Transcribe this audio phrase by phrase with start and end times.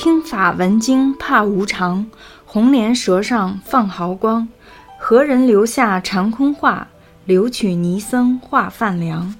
[0.00, 2.06] 听法闻经怕无常，
[2.46, 4.48] 红莲舌上放毫光。
[4.96, 6.86] 何人留下长空话？
[7.24, 9.34] 留取尼僧化饭粮。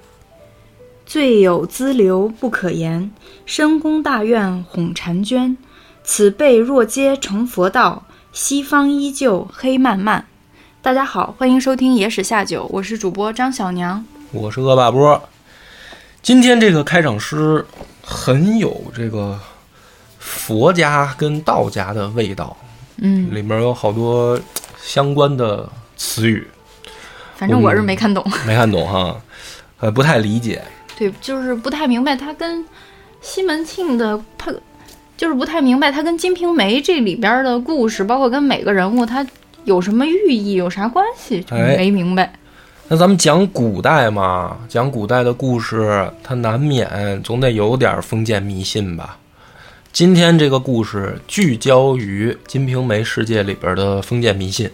[1.07, 3.13] 罪有资流不可言，
[3.47, 5.57] 深宫大院哄婵娟。
[6.03, 10.27] 此辈若皆成佛道，西方依旧黑漫漫。
[10.83, 14.05] 大家好，欢迎收听《野史下酒》，我是主播张小娘。
[14.33, 15.23] 我是恶霸波。
[16.21, 17.65] 今天这个开场诗
[18.03, 19.39] 很有这个
[20.29, 22.55] 佛家跟道家的味道，
[22.99, 24.39] 嗯，里面有好多
[24.83, 26.47] 相关的词语，
[27.35, 28.23] 反正我是没看懂。
[28.47, 29.17] 没看懂哈，
[29.81, 30.63] 呃，不太理解。
[30.97, 32.65] 对，就是不太明白他跟
[33.21, 34.53] 西门庆的他，
[35.17, 39.27] 就是不太明白他跟《金瓶梅》这里边的故事，包括跟每个人物他
[39.65, 42.33] 有什么寓意，有啥关系，就哎没明白。
[42.89, 49.17] 那咱们讲古代嘛，讲古代的故事，它难免总得有点封建迷信吧。
[49.99, 54.71] 今天这个故事聚焦于《金瓶梅》世界里边的封建迷信。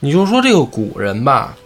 [0.00, 1.56] 你就说这个古人吧，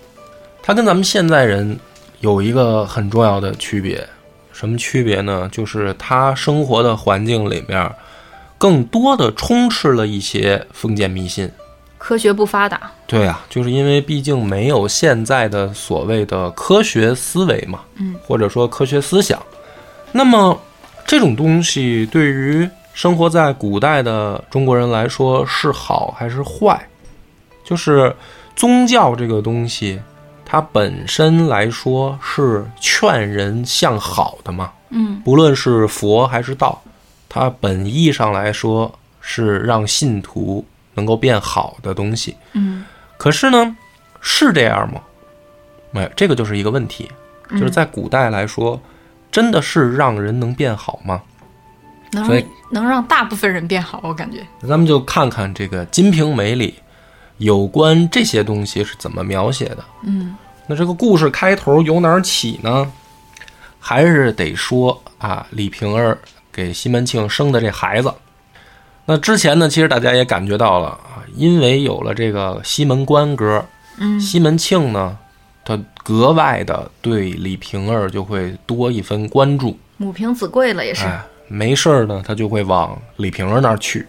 [0.63, 1.77] 他跟咱们现在人
[2.21, 4.09] 有一个很重要的区别，
[4.53, 5.49] 什么区别呢？
[5.51, 7.93] 就是他生活的环境里面，
[8.59, 11.51] 更多的充斥了一些封建迷信。
[11.99, 19.43] 科学不发达，对啊，就是因为毕竟没有现在的所谓的科学思维嘛，嗯，或者说科学思想。
[20.13, 20.57] 那么
[21.07, 26.81] 这种东西对于生活在古代的中国人来说是好还是坏？
[27.65, 28.15] 就是
[28.55, 30.01] 宗教这个东西，
[30.45, 36.83] 它本身来说是劝人向好的嘛，嗯，不论是佛还是道，
[37.29, 42.37] 它本意上来说是让信徒能够变好的东西。
[42.53, 42.85] 嗯，
[43.17, 43.77] 可是呢，
[44.21, 45.01] 是这样吗？
[45.91, 47.11] 没有，这个就是一个问题。
[47.51, 48.81] 就是在古代来说，
[49.33, 51.21] 真的是让人能变好吗？
[52.13, 54.47] 能所以能让大部分人变好，我感觉。
[54.69, 56.75] 咱们就看看这个《金瓶梅》里
[57.39, 59.79] 有关这些东西是怎么描写的。
[60.03, 62.93] 嗯那这个故事开头由哪儿起呢？
[63.81, 66.17] 还是得说啊，李瓶儿
[66.53, 68.13] 给西门庆生的这孩子。
[69.07, 73.65] 那之前呢，其实大家也感觉到了啊，因为有了这个西门官歌，
[73.97, 75.19] 嗯西门庆呢，
[75.65, 79.79] 他格外的对李瓶儿就会多一分关注。
[79.97, 81.05] 母凭子贵了也是。
[81.05, 84.07] 哎，没事儿呢，他就会往李瓶儿那儿去，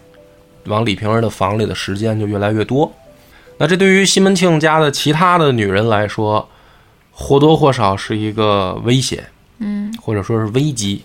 [0.64, 2.92] 往李瓶儿的房里的时间就越来越多。
[3.56, 6.48] 那这对于西门庆家的其他的女人来说，
[7.12, 9.24] 或多或少是一个威胁，
[9.58, 11.02] 嗯或者说是危机。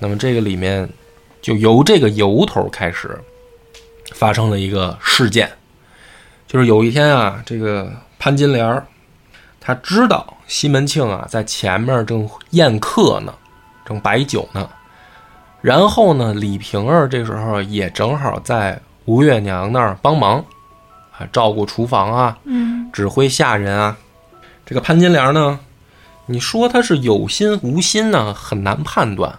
[0.00, 0.88] 那么这个里面
[1.40, 3.16] 就由这个由头开始
[4.12, 5.48] 发生了一个事件，
[6.48, 8.82] 就是有一天啊，这个潘金莲
[9.70, 13.32] 儿她知道西门庆啊在前面正宴客呢，
[13.84, 14.68] 正摆酒呢，
[15.60, 20.44] 然后呢，李瓶儿这时候也正好在吴月娘那儿帮忙
[21.16, 23.96] 啊，照顾厨房啊，嗯指挥下人啊。
[24.66, 25.58] 这个潘金莲呢，
[26.26, 29.34] 你说她是有心无心呢，很难判断。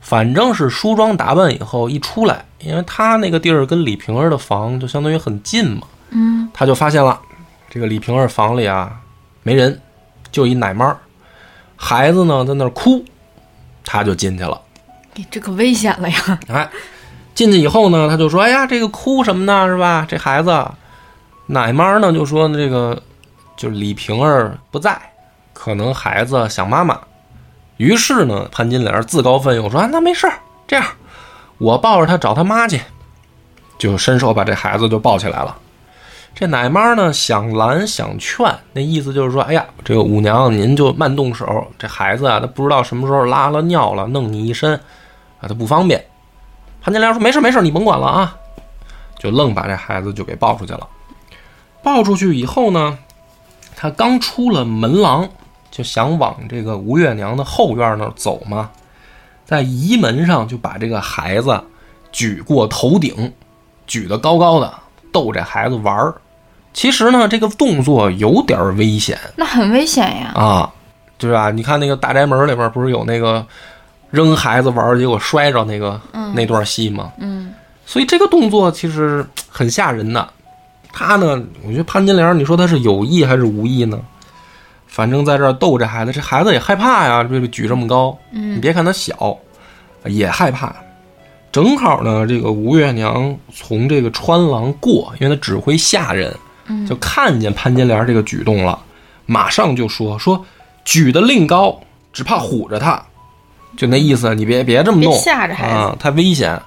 [0.00, 7.20] 反正是梳妆打扮以后一出来，因为她那个地儿跟李瓶儿的房就相当于很近嘛，嗯他就发现了
[7.68, 8.98] 这个李瓶儿房里啊
[9.42, 9.80] 没人，
[10.30, 10.96] 就一奶妈，
[11.76, 13.04] 孩子呢在那儿哭，
[13.84, 14.60] 他就进去了。
[15.16, 16.38] 哎这可危险了呀。
[16.48, 16.70] 哎，
[17.34, 19.66] 进去以后呢，他就说：“哎呀，这个哭什么呢？
[19.66, 20.06] 是吧？
[20.08, 20.66] 这孩子，
[21.46, 23.02] 奶妈呢就说这个
[23.56, 25.00] 就是李瓶儿不在，
[25.52, 26.98] 可能孩子想妈妈。
[27.76, 30.34] 于是呢，潘金莲自告奋勇说：‘啊，那没事儿，
[30.66, 30.84] 这样
[31.58, 32.80] 我抱着他找他妈去。’
[33.78, 35.56] 就伸手把这孩子就抱起来了。
[36.38, 44.72] 这奶妈呢想拦想劝，那意思就是说：‘哎呀，这个五娘您就慢动手，这孩子啊，他不知道什么时候拉了尿了，弄你一身
[45.40, 46.00] 啊，他不方便。’
[46.80, 48.36] 潘金莲说：“没事没事，你甭管了啊。”
[49.18, 50.86] 就愣把这孩子就给抱出去了。
[51.82, 52.96] 抱出去以后呢，
[53.74, 55.28] 他刚出了门廊，
[55.72, 58.70] 就想往这个吴月娘的后院那儿走嘛，
[59.44, 61.60] 在仪门上就把这个孩子
[62.12, 63.32] 举过头顶，
[63.88, 64.72] 举得高高的，
[65.12, 66.14] 逗这孩子玩儿。
[66.78, 70.30] 其实呢，这个动作有点危险，那很危险呀。
[70.36, 70.72] 啊，
[71.18, 71.50] 对吧？
[71.50, 73.44] 你看那个《大宅门》里边不是有那个
[74.12, 76.00] 扔孩子玩，结果摔着那个、
[76.36, 77.10] 那段戏吗？
[77.18, 77.52] 嗯
[77.84, 80.28] 所以这个动作其实很吓人的。
[80.92, 83.98] 他呢，我觉得潘金莲，你说他是有意还是无意呢？
[84.86, 89.36] 反正在这儿逗这孩子，这孩子也害怕呀，这个举这么高，你嗯别看他小，
[90.04, 90.72] 也害怕。
[91.50, 96.38] 正好呢，这个吴月娘从这个穿廊过，因为她指挥下人，嗯
[96.86, 98.78] 就看见潘金莲这个举动了，
[99.26, 100.44] 马上就说说
[100.84, 101.80] 举的令高，
[102.12, 103.02] 只怕唬着他，
[103.76, 106.60] 就那意思，你别别这么弄，吓着孩子啊，太危险。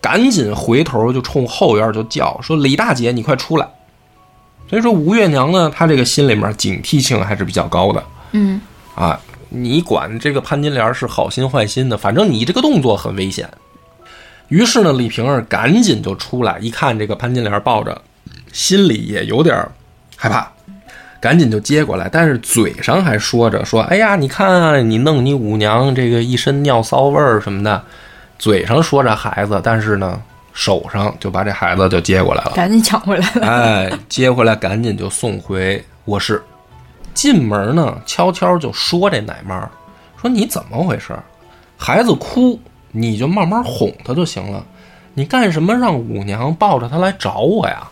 [0.00, 3.68] 赶紧回头就冲后院就叫说：“李大姐，你快出来！”
[4.68, 8.02] 所以说吴月娘呢，她这个心里面警惕性还是比较高的
[8.32, 8.60] 嗯
[8.96, 9.20] 啊。
[9.48, 13.48] 你管这个潘金莲是好心坏心的，反正你这个动作很危险。
[14.48, 18.02] 于是呢，李瓶儿赶紧就出来，一看这个潘金莲抱着，
[18.52, 19.66] 心里也有点
[20.16, 20.48] 害怕，
[21.18, 27.82] 赶紧就接过来，但是嘴上还说着说：“哎呀，你看啊，你弄你五娘这个一身尿骚味儿什么的。”
[28.38, 30.20] 嘴上说着孩子，但是呢，
[30.52, 32.52] 手上就把这孩子就接过来了。
[32.56, 33.46] 赶紧抢回来了。
[33.46, 36.42] 哎，接回来赶紧就送回卧室。
[37.14, 39.70] 进门呢，悄悄就说这奶妈
[40.20, 41.16] 说：“你怎么回事？
[41.76, 42.58] 孩子哭，
[42.90, 44.64] 你就慢慢哄他就行了。
[45.14, 47.86] 你干什么让五娘抱着他来找我呀？”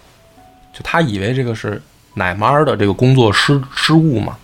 [0.73, 1.81] 就他以为这个是
[2.15, 4.37] 奶妈的这个工作失失误嘛。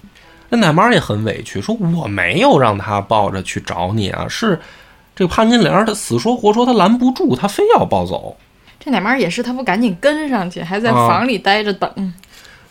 [0.49, 4.57] 那奶妈也很委屈，说：“我没有让他抱着去找你啊，是
[5.15, 8.37] 这个潘金莲她死说活说她拦不住，她非要抱走。”
[8.79, 12.15] 这奶妈也是，她不赶紧跟上去，还在啊房里待着等。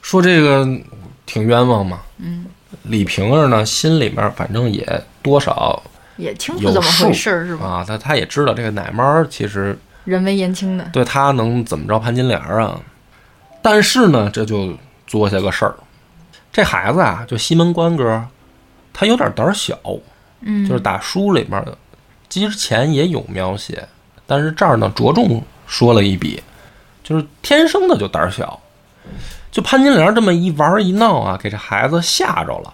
[0.01, 0.65] 说这个
[1.25, 1.99] 挺冤枉嘛。
[2.19, 2.45] 嗯，
[2.83, 4.87] 李瓶儿呢，心里面反正也
[5.21, 5.83] 多少
[6.15, 7.65] 也清楚怎么回事儿是吧？
[7.65, 10.89] 啊，他他也知道这个奶妈其实人微言轻的。
[10.93, 12.79] 对他能怎么着潘金莲儿啊？
[13.65, 14.71] 但是呢，这就
[15.07, 15.73] 做下个事儿，
[16.53, 18.23] 这孩子啊，就西门官哥，
[18.93, 19.75] 他有点胆儿小，
[20.41, 21.75] 嗯，就是打书里面的
[22.29, 23.89] 之前也有描写，
[24.27, 26.43] 但是这儿呢着重说了一笔，
[27.03, 28.61] 就是天生的就胆儿小。
[29.51, 32.71] 就潘金莲这么一玩一闹啊，给这孩子吓着了。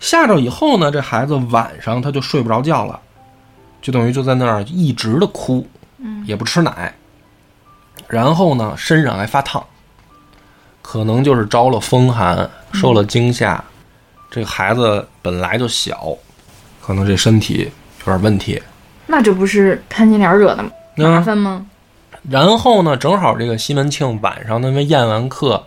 [0.00, 3.00] 吓着以后呢，这孩子晚上他就睡不着觉了，
[3.80, 5.66] 就等于就在那儿一直的哭，
[6.26, 6.92] 也不吃奶，
[8.06, 9.64] 然后呢身上还发烫，
[10.86, 13.64] 可能就是着了风寒，受了惊吓。
[14.30, 16.14] 这个孩子本来就小，
[16.82, 17.70] 可能这身体
[18.00, 18.62] 有点问题。
[19.06, 20.62] 那这不是潘金莲惹的
[20.96, 21.66] 麻烦吗？
[22.28, 25.64] 然后呢，正好这个西门庆晚上他们宴完客，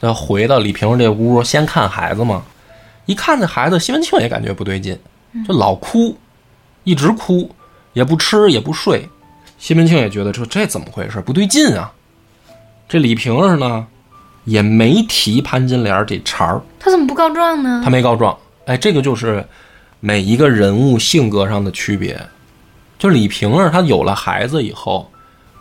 [0.00, 2.42] 他回到李瓶儿这屋，先看孩子嘛。
[3.06, 4.98] 一看这孩子，西门庆也感觉不对劲，
[5.46, 6.16] 就老哭，
[6.82, 7.48] 一直哭，
[7.92, 9.08] 也不吃也不睡。
[9.58, 11.92] 西门庆也觉得说这怎么回事，不对劲啊。
[12.88, 13.86] 这李瓶儿呢，
[14.46, 17.90] 也没提潘金莲这茬儿，他怎么不告状呢他？
[17.90, 18.34] 没告状。
[18.64, 19.44] 哎，这个就是
[20.00, 22.18] 每一个人物性格上的区别。
[22.98, 25.10] 就李瓶儿，她有了孩子以后，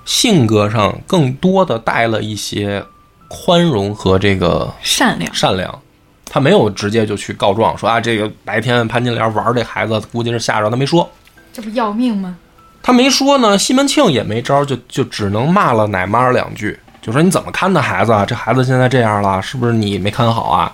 [0.06, 2.82] 性格上更多的带了一些
[3.28, 5.34] 宽容和这个善良。
[5.36, 5.82] 善良。
[6.26, 11.10] 她没有直接就去告状，说啊，这个白天潘金莲玩这孩子，估计是吓着，她没说。
[11.52, 12.38] 这不要命吗？
[12.82, 18.26] 她没说呢，西门庆也没招，就就只能骂了奶妈两句，就说你怎么看的孩子啊？
[18.26, 20.74] 这孩子现在这样了，是不是你没看好啊？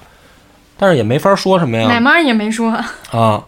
[0.78, 1.90] 但是也没法说什么呀。
[1.90, 2.72] 奶妈也没说。
[3.12, 3.44] 啊，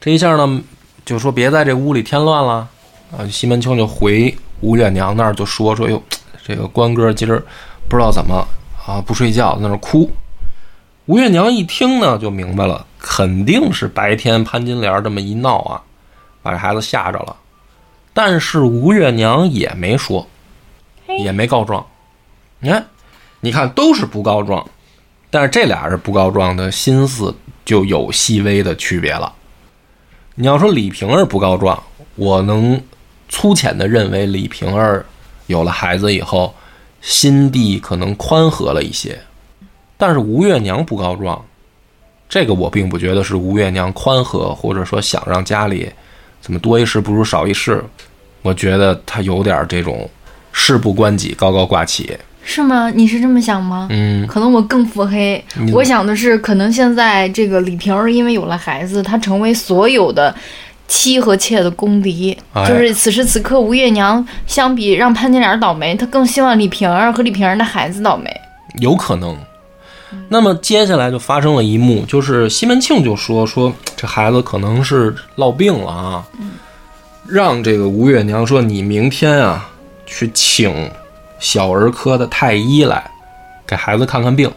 [0.00, 0.62] 这一下呢，
[1.04, 2.66] 就说别在这屋里添乱了
[3.14, 3.28] 啊。
[3.30, 6.02] 西门庆就回吴月娘那儿就说说哟，
[6.42, 7.44] 这个关哥今儿
[7.90, 8.42] 不知道怎么
[8.86, 10.10] 啊不睡觉，在那儿哭。
[11.04, 15.82] 吴月娘一听呢，就明白了，肯定是白天潘金莲这么一闹啊，
[16.42, 17.36] 把这孩子吓着了。
[18.14, 20.26] 但是吴月娘也没说，
[21.06, 21.84] 也没告状。
[22.64, 22.86] 你看，
[23.40, 24.66] 你看都是不告状，
[25.28, 29.30] 但是这俩人不告状的心思就有细微的区别了。
[30.34, 31.82] 你要说李瓶儿不告状，
[32.14, 32.80] 我能
[33.28, 35.04] 粗浅的认为李瓶儿
[35.46, 36.54] 有了孩子以后，
[37.02, 39.20] 心地可能宽和了一些。
[39.98, 41.44] 但是吴月娘不告状，
[42.30, 45.92] 这个我并不觉得是吴月娘宽和，或者说想让家里
[46.40, 47.84] 怎么多一事不如少一事。
[48.40, 50.08] 我觉得她有点这种
[50.50, 52.16] 事不关己高高挂起。
[52.44, 52.90] 是吗？
[52.94, 53.88] 你是这么想吗？
[53.90, 55.42] 嗯，可能我更腹黑。
[55.72, 60.34] 我想的是，可能现在这个李瓶儿因为有了孩子，她成为所有的
[60.86, 62.36] 妻和妾的公敌。
[62.52, 68.30] 哎就是此时此刻，吴月娘相比让潘金莲倒霉，她更希望李瓶儿和李瓶儿的孩子倒霉。
[68.80, 69.36] 有可能。
[70.28, 76.24] 那么接下来就发生了一幕，就是西门庆就说说这孩子可能是落病了啊，
[77.26, 79.68] 让这个吴月娘说你明天啊
[80.06, 80.88] 去请
[81.38, 83.10] 小儿科的太医来
[83.66, 84.50] 给孩子看看病。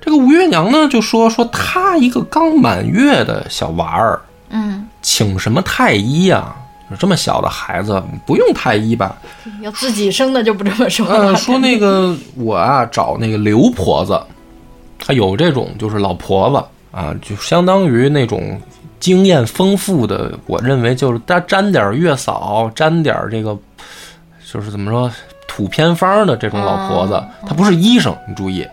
[0.00, 4.20] 这个吴月娘呢就说说她一个刚满月的小娃儿，
[4.50, 6.54] 嗯，请什么太医呀、
[6.98, 9.16] 这么小的孩子不用太医吧？
[9.62, 11.28] 要自己生的就不这么说了。
[11.28, 14.20] 呃，说那个我啊找那个刘婆子，
[14.98, 16.62] 她有这种就是老婆子
[16.96, 18.60] 啊，就相当于那种
[19.00, 23.56] 经验丰富的，我认为就是她沾点月嫂，沾点这个
[24.52, 25.10] 就是怎么说
[25.46, 28.66] 土偏方的这种老婆子，她不是医生，你注意，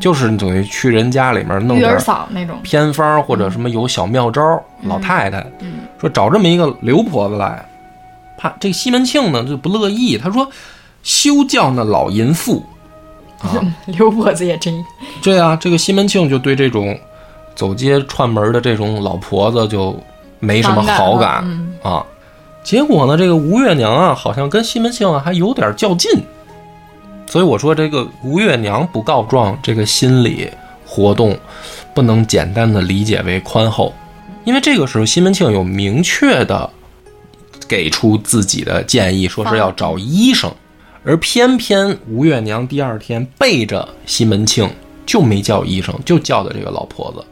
[0.00, 2.58] 就是你等于去人家里面弄点嫂那种。
[2.62, 5.44] 偏方或者什么有小妙招，老太太
[5.98, 7.64] 说找这么一个刘婆子来，
[8.36, 10.48] 怕这个西门庆呢就不乐意，他说
[11.02, 12.64] ：“休叫那老淫妇。”
[13.40, 14.72] 啊， 刘婆子也真
[15.22, 16.98] 对啊，这个西门庆就对这种
[17.54, 19.94] 走街串门的这种老婆子就
[20.38, 22.02] 没什么好感嗯啊。
[22.64, 26.10] 结果呢，这个吴月娘啊，好像跟西门庆还有点较劲。
[27.26, 30.48] 所以我说，这个吴月娘不告状，这个心理
[30.86, 31.38] 活动
[31.94, 33.92] 不能简单的理解为宽厚，
[34.44, 36.68] 因为这个时候西门庆有明确的
[37.68, 40.50] 给出自己的建议，说是要找医生，
[41.04, 44.70] 而偏偏吴月娘第二天背着西门庆
[45.04, 47.24] 就没叫医生，就叫的这个老婆子。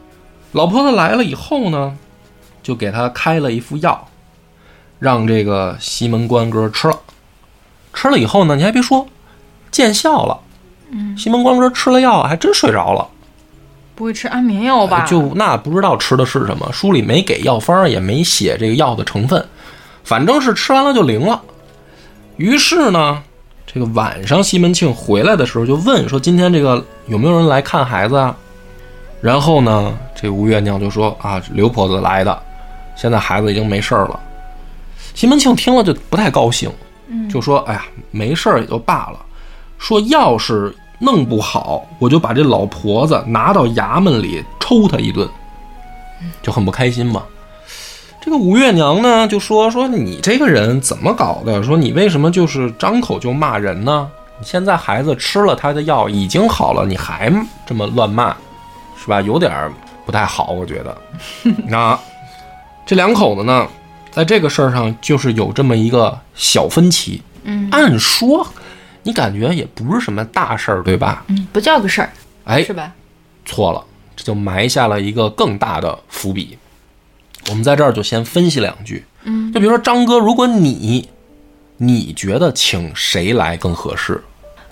[0.51, 1.97] 老婆子来了以后呢，
[2.61, 4.07] 就给他开了一副药，
[5.03, 6.97] 让这个西门官哥吃了。
[7.93, 9.05] 吃了以后呢，你还别说，
[9.69, 10.39] 见效了。
[10.91, 13.05] 嗯，西门官哥吃了药还真睡着了。
[13.95, 15.05] 不会吃安眠药吧？
[15.05, 19.45] 就那不知道吃的是什么，书里没给药方，也没写这个药的成分，
[20.05, 21.41] 反正是吃完了就灵了。
[22.37, 23.21] 于是呢，
[23.67, 28.33] 这个晚上西门庆回来的时候就问说：“今天这个有没有人来看孩子啊？”
[29.21, 32.41] 然后呢，这吴月娘就说：“啊，刘婆子来的，
[32.95, 34.17] 现在孩子已经没事儿了。”
[35.13, 36.71] 西门庆听了就不太高兴，
[37.29, 39.19] 就说：“哎呀，没事儿也就罢了，
[39.77, 45.29] 说要是弄不好，我就把这老婆子拿到衙门里抽她一顿，
[46.41, 47.23] 就很不开心嘛。”
[48.25, 51.61] 这个吴月娘呢就说：“说你这个人怎么搞的？
[51.61, 54.09] 说你为什么就是张口就骂人呢？
[54.39, 57.31] 你现在孩子吃了他的药已经好了，你还
[57.65, 58.35] 这么乱骂，
[58.97, 59.21] 是吧？
[59.21, 59.69] 有点
[60.05, 60.97] 不太好，我觉得。
[61.67, 61.99] 那
[62.85, 63.67] 这两口子呢，
[64.13, 67.21] 在这个事儿上就是有这么一个小分歧。
[67.45, 68.47] 嗯按说
[69.01, 71.25] 你感觉也不是什么大事儿，对吧？
[71.27, 72.09] 嗯，不叫个事儿，
[72.45, 72.91] 哎，是吧？
[73.45, 73.83] 错了，
[74.15, 76.57] 这就埋下了一个更大的伏笔。
[77.49, 81.09] 我们在这儿就先分析两句，嗯，就比如说张哥，如果你
[81.75, 84.23] 你觉得请谁来更合适？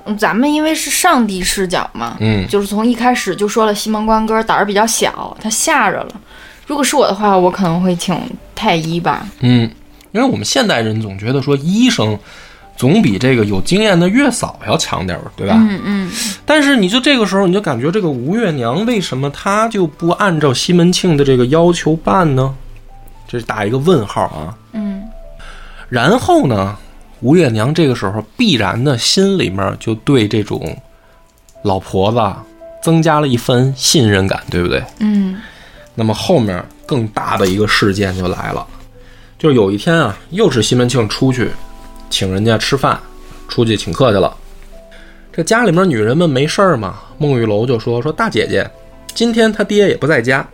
[0.05, 6.21] 嗯咱们因为是上帝视角嘛，嗯，就是从一开始就说了西门官哥胆儿比较小，他吓着了。
[6.71, 8.17] 如果是我的话，我可能会请
[8.55, 9.27] 太医吧。
[9.41, 9.69] 嗯，
[10.13, 12.17] 因为我们现代人总觉得说医生
[12.77, 15.53] 总比这个有经验的月嫂要强点儿，对吧？
[15.57, 16.11] 嗯嗯，
[16.45, 22.55] 但是你就这个时候，你就感觉这个吴月娘为什么她就不按照西门庆的这个要求办呢？
[23.27, 24.55] 这是打一个问号啊。
[24.71, 25.03] 嗯，
[25.89, 26.77] 然后呢，
[27.19, 30.77] 吴月娘这个时候必然的心里面就对这种
[31.63, 32.33] 老婆子
[32.81, 34.81] 增加了一分信任感，对不对？
[34.99, 35.35] 嗯
[35.95, 38.65] 那么后面更大的一个事件就来了，
[39.37, 41.49] 就是有一天啊，又是西门庆出去
[42.09, 42.99] 请人家吃饭，
[43.47, 44.35] 出去请客去了。
[45.31, 48.69] 这家里面女人们没事儿嘛，孟玉楼就说说大姐姐，
[49.13, 50.45] 今天他爹也不在家，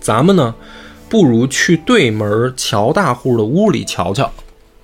[0.00, 0.54] 咱们呢
[1.08, 4.30] 不如去对门乔大户的屋里瞧瞧，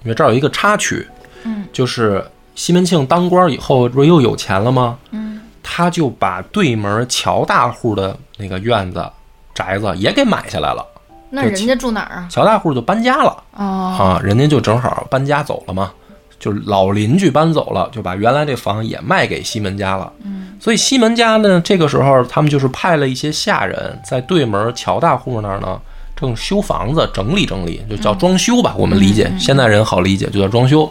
[0.02, 1.06] 因为这儿有一个插曲，
[1.44, 2.24] 嗯，就是
[2.56, 4.98] 西门庆当官以后不是又有钱了吗？
[5.12, 9.04] 嗯，他就把对门乔大户的那个院子
[9.56, 10.84] 宅子也给买下来了，
[11.30, 12.28] 那人家住哪儿啊？
[12.30, 13.64] 乔大户就搬家了哦，
[13.98, 15.90] 啊，人家就正好搬家走了嘛，
[16.38, 20.12] 就是老邻居搬走了，就把原来这房也卖给西门家了。
[20.22, 25.80] 嗯，所以西门家呢，这个时候他们就是派了一些下人在对门乔大户那儿呢，
[26.14, 28.74] 正修房子，整理整理，就叫装修吧。
[28.76, 30.82] 我们理解，现代人好理解，就叫装修，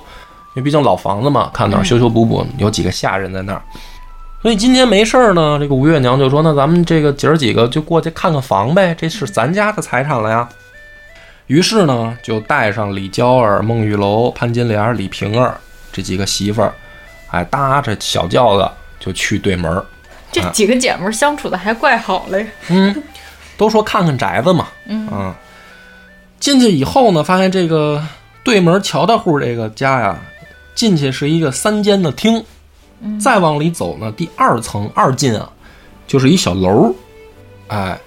[0.56, 3.62] 因为毕竟老房子嘛，看那儿修修补补，有几个下人在那儿。
[4.46, 10.48] 所以今天没事儿呢，这个吴月娘就说：“那咱们这个姐儿几个就过去看看房呗，这是咱家的财产了呀。”
[11.48, 15.60] 于是呢，就带上李娇儿、孟玉楼、潘金莲、李瓶儿
[15.92, 16.72] 这几个媳妇儿，
[17.32, 19.84] 哎，搭着小轿子就去对门儿。
[20.32, 22.46] 这几个姐们儿相处的还怪好嘞。
[22.70, 22.96] 嗯，
[23.58, 24.68] 都说看看宅子嘛。
[24.86, 25.36] 嗯啊，
[26.40, 28.00] 进去以后呢，发现这个
[28.44, 30.16] 对门乔大户这个家呀，
[30.76, 32.46] 进去是一个三间的厅，
[33.20, 35.50] 再往里走呢，第二层二进啊，
[36.08, 36.94] 就是一小楼。
[37.68, 38.00] 哎，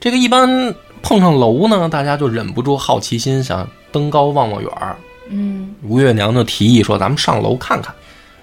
[0.00, 4.96] 这个一般碰上楼呢，大家就忍不住好奇心，想登高望望远儿。
[5.30, 7.94] 嗯吴月娘就提议说：“咱们上楼看看。”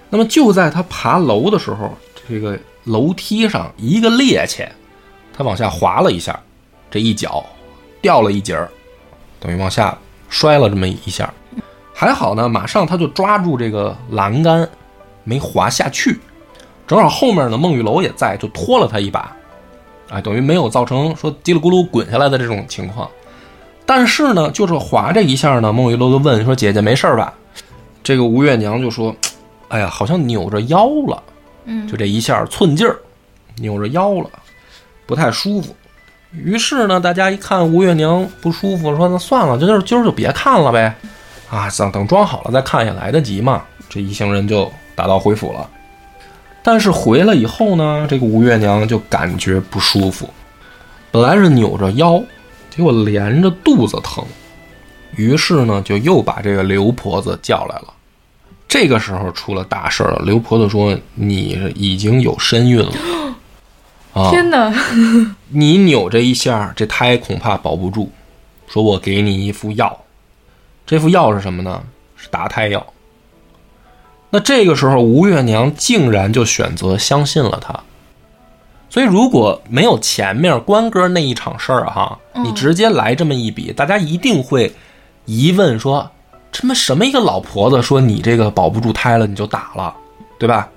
[0.08, 1.92] 那么就在他爬楼的时候，
[2.28, 4.68] 这个楼梯上一个趔趄，
[5.36, 6.38] 他往下滑了一下，
[6.88, 7.44] 这一脚
[8.00, 8.70] 掉了一截儿，
[9.40, 9.98] 等于往下
[10.28, 11.32] 摔了这么一下。
[11.92, 14.68] 还好呢，马上他就抓住这个栏杆，
[15.26, 16.18] 没滑下去。
[16.86, 19.36] 正好后面呢，孟玉楼也在，就拖了他一把，
[20.08, 23.10] 哎，等于没有造成说叽里咕噜滚下来的这种情况。
[23.84, 27.34] 但是呢，就是滑这一下呢，孟玉楼就问说：“姐姐没事儿吧？”
[28.02, 29.14] 这个吴月娘就说
[29.68, 31.22] ：“哎呀，好像扭着腰了，
[31.64, 32.96] 嗯，就这一下寸劲儿，
[33.56, 34.30] 扭着腰了，
[35.06, 35.74] 不太舒服。”
[36.32, 40.94] 于是呢，大家一看吴月娘不舒服，说：“那算了，这就是今儿就别看了呗。”
[41.50, 43.62] 啊，等等装好了再看也来得及嘛。
[43.88, 45.70] 这一行人就打道回府了。
[46.64, 50.28] 但是回来以后呢，这个吴月娘就感觉不舒服，
[51.12, 52.20] 本来是扭着腰，
[52.68, 54.24] 结果连着肚子疼，
[55.14, 57.92] 于是呢就又把这个刘婆子叫来了。
[58.66, 62.92] 这个时候出了大事了，刘婆子说：“你已经有身孕了。
[64.12, 64.30] ”啊！
[64.30, 64.74] 天哪！
[65.50, 68.10] 你扭这一下，这胎恐怕保不住。
[68.66, 69.96] 说我给你一副药，
[70.84, 71.80] 这副药是什么呢？
[72.16, 72.84] 是打胎药。
[74.30, 77.78] 那这个时候，吴月娘竟然就选择相信了他。
[78.88, 84.72] 所以，如果没有前面关哥那一场事儿哈，你直接来这么一笔，大家一定会
[85.24, 86.10] 疑问说：
[86.50, 89.94] 这么什么一个老婆子说你这个保不住胎了，你就打了，
[90.38, 90.68] 对吧？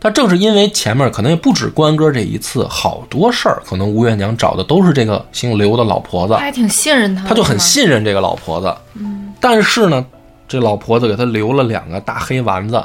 [0.00, 8.72] 他正是因为前面可能也不止关哥这一次，好多事儿，可能吴月娘找的都是这个姓刘的老婆子，还挺信任他，他就很信任这个老婆子。
[8.94, 10.06] 嗯，但是呢，
[10.48, 12.82] 这老婆子给他留了两个大黑丸子，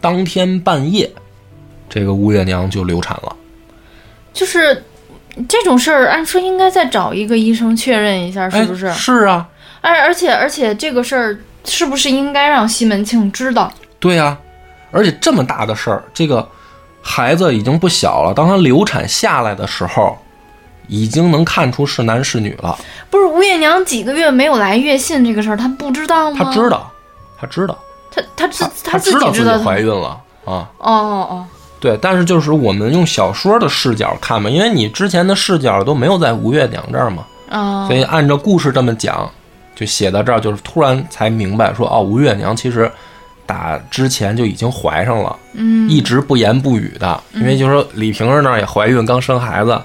[0.00, 1.10] 当天半夜，
[1.88, 3.34] 这个吴月娘就流产了。
[4.32, 4.84] 就是
[5.48, 8.92] 这种事儿，按说应该再找一个医生确认一下，是不是？
[8.92, 9.48] 是啊，
[9.80, 13.72] 而而且而且这个事儿是不是应该让西门庆知道？
[13.98, 14.38] 对呀，
[14.92, 16.46] 而且这么大的事儿，这个。
[17.08, 20.18] 孩子已经不小了，当他流产下来的时候，
[20.88, 22.76] 已经能看出是男是女了。
[23.08, 26.36] 不是吴月娘几个月没有来月信这个事儿，她不知道吗？
[26.44, 26.90] 她知道，
[27.38, 27.78] 她知道，
[28.10, 30.08] 她她知她自己怀孕了
[30.44, 30.68] 啊！
[30.78, 31.46] 哦哦哦，
[31.80, 39.30] 对，但是就是我们用小说的视角看嘛，因为你之前的视角都没有在吴月娘这儿嘛，啊，所以按照故事这么讲，
[39.74, 42.90] 就写到这儿，就是突然才明白说，哦，吴月娘其实。
[43.48, 49.80] 打之前就已经怀上了，嗯，一直不言不语的，因为就是说李瓶儿那儿也怀孕，刚生孩子，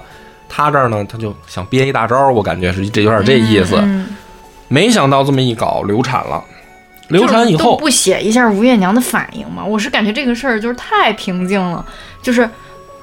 [0.48, 3.80] 她这儿呢，她就想憋一大招，我感觉是这有点这意思。
[4.66, 6.42] 没想到这么一搞，流产了。
[7.12, 9.64] 流产以后不写一下吴月娘的反应吗？
[9.64, 11.84] 我是感觉这个事儿就是太平静了，
[12.20, 12.48] 就是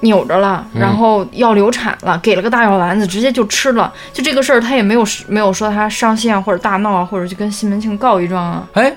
[0.01, 3.93] 扭着了，然后要流产了，给了个大药丸子，直接就吃了。
[4.11, 8.67] 就这个事儿，他也没有没有说他伤心啊，或者大闹啊，或者去跟西门庆告一状啊。
[8.73, 8.93] 哎。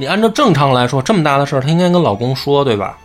[0.00, 2.96] 你按照正常来说，这么大的事儿，她应该跟老公说，对吧？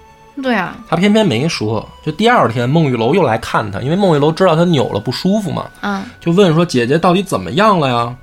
[0.43, 1.83] 对啊，她偏偏没说。
[2.05, 8.15] 就第二天，孟玉楼又来看她，因为孟玉楼知道她扭了不舒服嘛，嗯，就问说：“姐姐到底怎么样了呀？”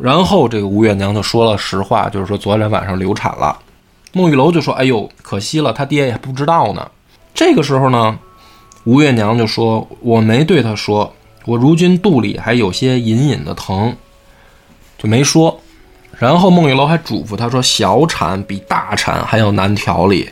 [0.00, 3.58] 然后这个吴月娘就说了实话，就是说昨天晚上流产了。
[4.12, 6.90] 孟玉楼就说：“哎呦，可惜了，他爹也不知道呢。”
[7.32, 8.18] 这个时候呢，
[8.84, 11.14] 吴月娘就说：“我没对他说，
[11.46, 13.96] 我如今肚里还有些隐隐的疼，
[14.98, 15.58] 就没说。”
[16.18, 20.28] 然后孟玉楼还嘱咐他说：“小产比大产还要难调理。”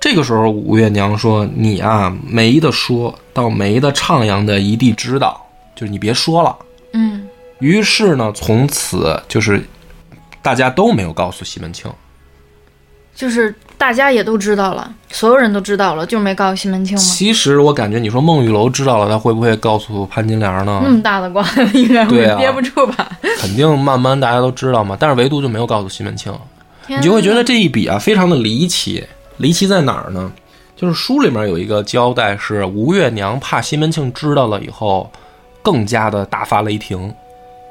[0.00, 5.38] 这个时候，吴月娘说：“你啊，没得说到没得徜徉的，一地知道，
[5.74, 6.56] 就是你别说了。”
[6.94, 7.27] 嗯。
[7.60, 9.62] 于是呢，从此就是
[10.42, 11.90] 大家都没有告诉西门庆。
[13.14, 17.02] 就是大家也都知道了，所有人都知道了，就没告诉西门庆吗？
[17.02, 20.80] 其实我感觉，你说孟玉楼知道了，他会不会告诉潘金莲呢？
[20.84, 21.44] 那么大的官，
[21.74, 23.10] 应该会憋不住吧？
[23.38, 26.32] 肯定慢慢大家都知道嘛，但是唯独就没有告诉西门庆。
[26.86, 29.04] 你就会觉得这一笔啊，非常的离奇。
[29.38, 30.32] 离奇在哪儿呢？
[30.76, 35.10] 就是书里面有一个交代，是吴月娘怕西门庆知道了以后，
[35.60, 37.12] 更加的大发雷霆，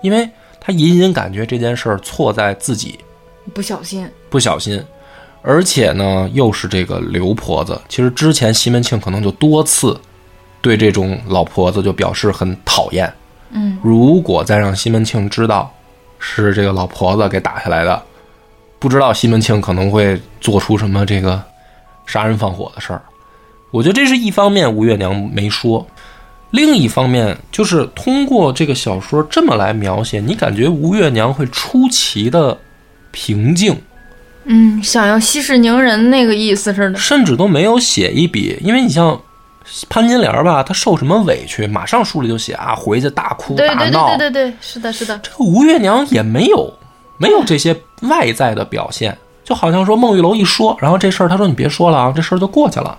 [0.01, 0.29] 因为
[0.60, 2.99] 他隐隐感觉这件事儿错在自己，
[3.53, 4.83] 不小心，不小心。
[5.41, 7.79] 而且呢，又是这个刘婆子。
[7.88, 9.97] 其实之前西门庆可能就多次
[10.62, 13.12] 对这种老婆子就表示很讨厌。
[13.51, 15.73] 嗯，如果再让西门庆知道
[16.19, 18.03] 是这个老婆子给打下来的，
[18.77, 21.41] 不知道西门庆可能会做出什么这个
[22.05, 23.01] 杀人放火的事儿。
[23.71, 25.86] 我觉得这是一方面，吴月娘没说；
[26.51, 32.57] 另一方面，就是通过这个小说这么来描写，你感觉吴月娘会出奇的
[33.12, 33.75] 平静。
[34.45, 39.19] 嗯，想要息事宁人那个意思似的，甚至都没有写一笔，因为你像
[39.89, 45.19] 潘金莲吧，她受什么委屈，马上书里就写啊，回去大哭大闹，对对对对对，是的，是的。
[45.21, 46.73] 这个吴月娘也没有，
[47.17, 52.97] 没有这些外在的表现，就好像说孟玉楼一说，然后这事儿他说你别说了啊，这事儿就过去了。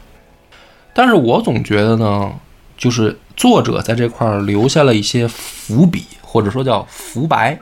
[0.92, 2.30] 但是我总觉得呢，
[2.76, 7.58] 就是作者在这块儿留下了一些伏笔，或者说叫伏白，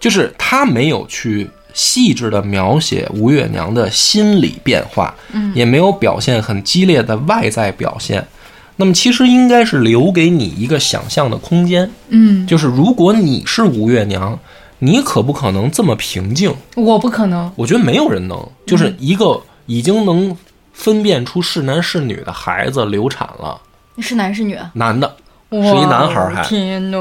[0.00, 1.48] 就是他没有去。
[1.72, 8.26] 细致的描写吴月娘的心理变化，嗯，也没有表现很激烈的外在表现。
[8.74, 14.36] 那么其实应该是留给你一个想象的空间，嗯，就是如果你是吴月娘，
[14.80, 16.52] 你可不可能这么平静？
[16.74, 18.44] 我不可能，我觉得没有人能。
[18.66, 20.36] 就是一个已经能
[20.72, 23.60] 分辨出是男是女的孩子流产了，
[24.00, 24.58] 是男是女？
[24.74, 25.16] 男的。
[25.52, 26.96] 是一男孩儿还天呐！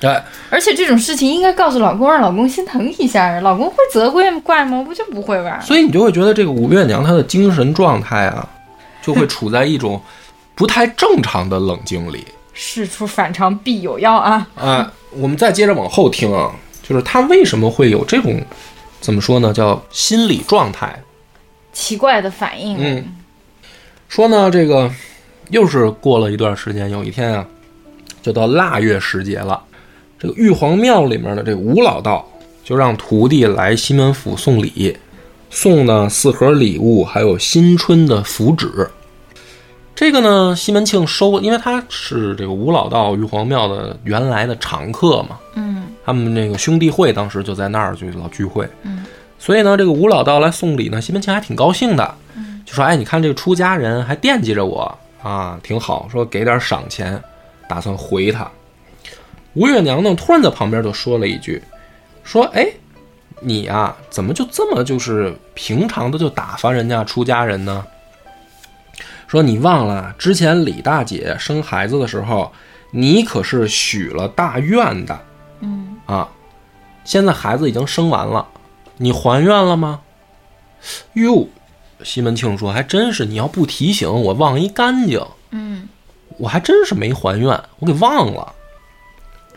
[0.00, 3.38] 哎，而且这种事情应该告诉老公，让老公心疼一下。
[3.42, 4.82] 老公会责怪怪吗？
[4.84, 5.60] 不就不会吧？
[5.60, 8.44] 所以你就会觉得这个吴月娘她的精神状态啊，
[9.00, 10.02] 就会 处在一种
[10.56, 12.26] 不太正常的冷静里。
[12.52, 14.48] 事出反常必有妖啊！
[14.56, 16.50] 啊，我们再接着往后听啊，
[16.82, 18.44] 就是她为什么会有这种
[19.00, 21.00] 怎么说呢，叫心理状态？
[21.72, 22.76] 奇怪的反应。
[22.80, 23.14] 嗯，
[24.08, 24.90] 说呢，这个
[25.50, 27.46] 又是过了一段时间，有一天啊，
[28.22, 29.60] 就到腊月时节了。
[30.18, 32.26] 这个玉皇庙里面的这个吴老道
[32.64, 34.96] 就让徒弟来西门府送礼，
[35.50, 38.88] 送呢四盒礼物，还有新春的符纸。
[39.94, 49.04] 这个呢，西门庆收，因为他是这个吴老道玉皇庙的原来的常客嘛，嗯他们那个兄弟会当时就在那儿就老聚会，嗯，
[49.38, 52.14] 所以呢，这个吴老道来送礼呢，西门庆还挺高兴的，
[52.64, 57.22] 就说：“哎，你看这个出家人还惦记着我啊，挺好，说给点赏钱，
[57.68, 58.50] 打算回他。”
[59.54, 61.62] 吴月娘呢，突然在旁边就说了一句
[62.24, 62.66] ：“说，哎，
[63.40, 67.86] 你啊、怎么就这么就是平常的就打发人家出家人呢？
[69.26, 72.52] 说你忘了之前李大姐生孩子的时候，
[72.90, 75.18] 你可是许了大愿的。”
[75.60, 76.28] 嗯啊，
[77.04, 78.46] 现在孩子已经生完了，
[78.96, 80.00] 你还愿了吗？
[81.12, 81.46] 哟，
[82.04, 85.20] 西门庆说：“还真是，你要不提醒，我忘一干净。
[85.50, 85.88] 嗯
[86.38, 88.52] 我还真是没还愿，我给忘了。”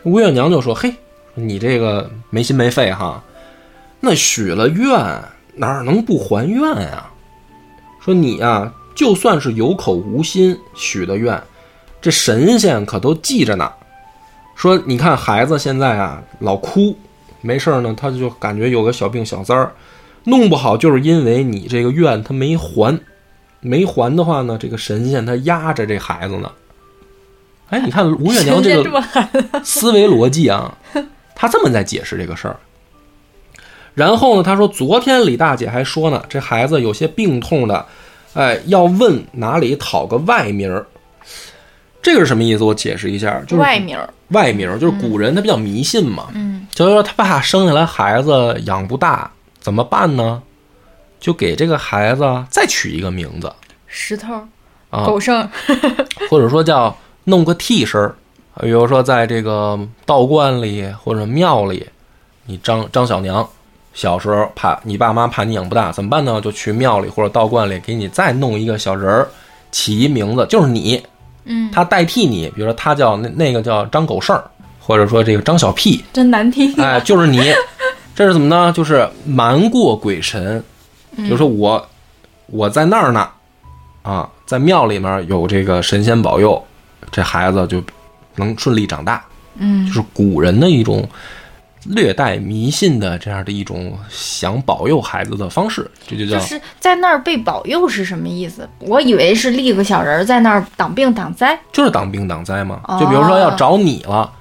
[0.04, 0.94] 吴月娘就说：“嘿，
[1.34, 3.22] 你这个没心没肺哈，
[4.00, 4.94] 那许了愿
[5.54, 7.10] 哪能不还愿呀？
[8.00, 11.42] 说你呀、就算是有口无心许的愿，
[12.00, 13.72] 这神仙可都记着呢。
[14.54, 16.96] 说你看孩子现在啊老哭，
[17.40, 19.72] 没事儿呢，他就感觉有个小病小灾儿，
[20.26, 23.00] 弄不好就是因为你这个愿他没还，
[23.60, 26.50] 没还的话呢，这个神仙他压着这孩子呢。
[27.70, 29.02] 哎，你看吴月娘这个
[29.64, 30.76] 思维逻辑啊，
[31.34, 32.56] 他这么在解释这个事儿。
[33.94, 37.86] 然后呢，他说昨天李大姐还说呢，这孩子有些病痛的，
[38.34, 40.86] 哎，要问哪里讨个外名儿。
[42.02, 42.62] 这个是什么意思？
[42.62, 44.08] 我解释一下，就是外名儿。
[44.28, 49.28] 外名儿，就是古人他比较迷信嘛，嗯就是说他怕生下来孩子养不大，
[49.66, 50.40] 怎么办呢？
[51.18, 53.52] 就给这个孩子再取一个名字
[53.88, 54.32] 石头、
[54.90, 55.50] 啊，狗剩。
[56.30, 58.14] 或者说叫弄个替身儿，
[58.60, 61.84] 比如说在这个道观里或者庙里，
[62.44, 63.44] 你张张小娘
[63.92, 66.40] 小时候怕你爸妈怕你养不大，怎么办呢？
[66.40, 69.28] 就去庙里或者道观里给你再弄一个小人儿，
[69.72, 71.02] 起一名字，就是你，
[71.42, 74.48] 嗯，他代替你，比如说他叫那那个叫张狗剩儿，
[74.78, 76.72] 或者说这个张小屁，真难听。
[76.80, 77.52] 哎，就是你，
[78.16, 78.72] 这是怎么呢？
[78.72, 80.64] 就是瞒过鬼神，
[81.14, 81.86] 比如说我
[82.46, 83.28] 我在那儿呢，
[84.02, 86.60] 啊，在庙里面有这个神仙保佑，
[87.12, 87.82] 这孩子就
[88.36, 89.22] 能顺利长大，
[89.58, 91.06] 嗯就是古人的一种
[91.84, 98.66] 略带迷信的这样的一种想保佑孩子的方式，这就叫就是在那儿被保佑是什么意思？
[98.80, 101.58] 我以为是立个小人儿在那儿挡病挡灾。
[101.70, 102.80] 就是挡病挡灾嘛。
[102.88, 104.32] 哦就比如说要找你了，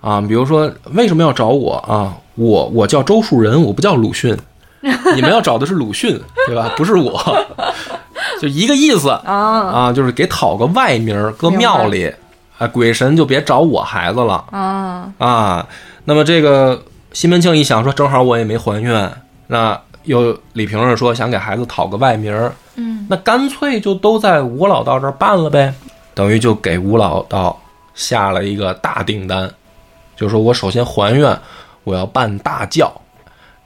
[0.00, 2.14] 啊，比如说为什么要找我啊？
[2.36, 4.36] 我我叫周树人，我不叫鲁迅，
[5.14, 6.72] 你们要找的是鲁迅，对吧？
[6.76, 7.20] 不是我，
[8.40, 12.10] 就一个意思啊，啊，就是给讨个外名儿，搁庙里，
[12.58, 15.66] 啊，鬼神就别找我孩子了啊，啊。
[16.04, 16.80] 那么这个
[17.12, 19.12] 西门庆一想说，正好我也没还愿，
[19.48, 25.74] 那又李瓶儿说想给孩子讨个外名儿，嗯，那干脆就都在吴老道这儿办了呗，
[26.14, 27.60] 等于就给吴老道
[27.94, 29.52] 下了一个大订单，
[30.20, 31.34] 就是说我首先还愿，
[31.82, 32.92] 我要办大教。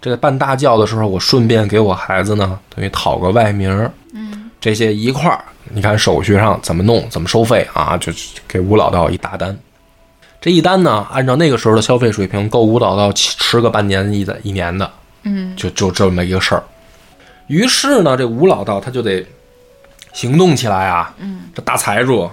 [0.00, 7.98] 这个办大教的时候，我顺便给我孩子呢，等于讨个外名儿，嗯，这些一块儿，你看手续上怎么弄，怎么收费啊？
[7.98, 8.12] 就
[8.46, 9.58] 给吴老道一大单。
[10.40, 14.88] 这一单呢，按照那个时候的消费水平，够吴老道吃吃个半年一的一年的，
[15.24, 16.62] 嗯，就就这么一个事儿。
[17.48, 19.26] 于是呢，这吴老道他就得
[20.12, 21.12] 行动起来啊。
[21.18, 22.30] 嗯，这大财主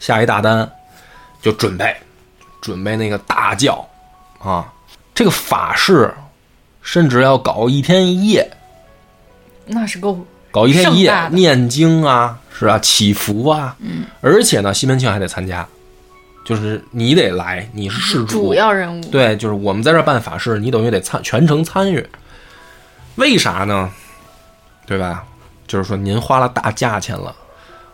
[0.00, 0.68] 下一大单，
[1.40, 1.94] 就准备
[2.60, 3.86] 准备那个大轿
[4.38, 4.72] 啊，
[5.14, 6.12] 这个法事
[6.82, 8.50] 甚至要搞一天一夜，
[9.66, 10.18] 那是够
[10.50, 12.78] 搞一天一夜念经啊，是啊？
[12.78, 15.66] 祈福啊，嗯，而且呢，西门庆还得参加，
[16.44, 19.04] 就是你得来，你是事主，主要人物。
[19.10, 22.04] 对，就是我们在这儿办法事，你等于得参全程参与。
[23.16, 23.90] 为啥呢？
[24.86, 25.24] 对吧？
[25.66, 27.32] 就是说您花了大价钱了，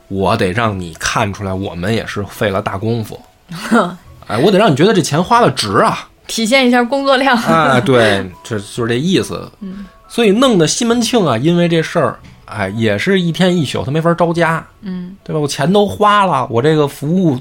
[0.09, 3.21] 我得让你看出来，我们也是费了大功夫。
[4.27, 6.09] 哎，我得让你觉得这钱花的值啊！
[6.27, 7.37] 体现一下工作量。
[7.37, 9.51] 哎， 对，这就是这意思。
[9.61, 15.39] 嗯，所以弄得西门庆啊，因为这事儿，哎，也是一天一宿，他没法招家，嗯对吧？
[15.39, 17.39] 我钱都花了，我这个服务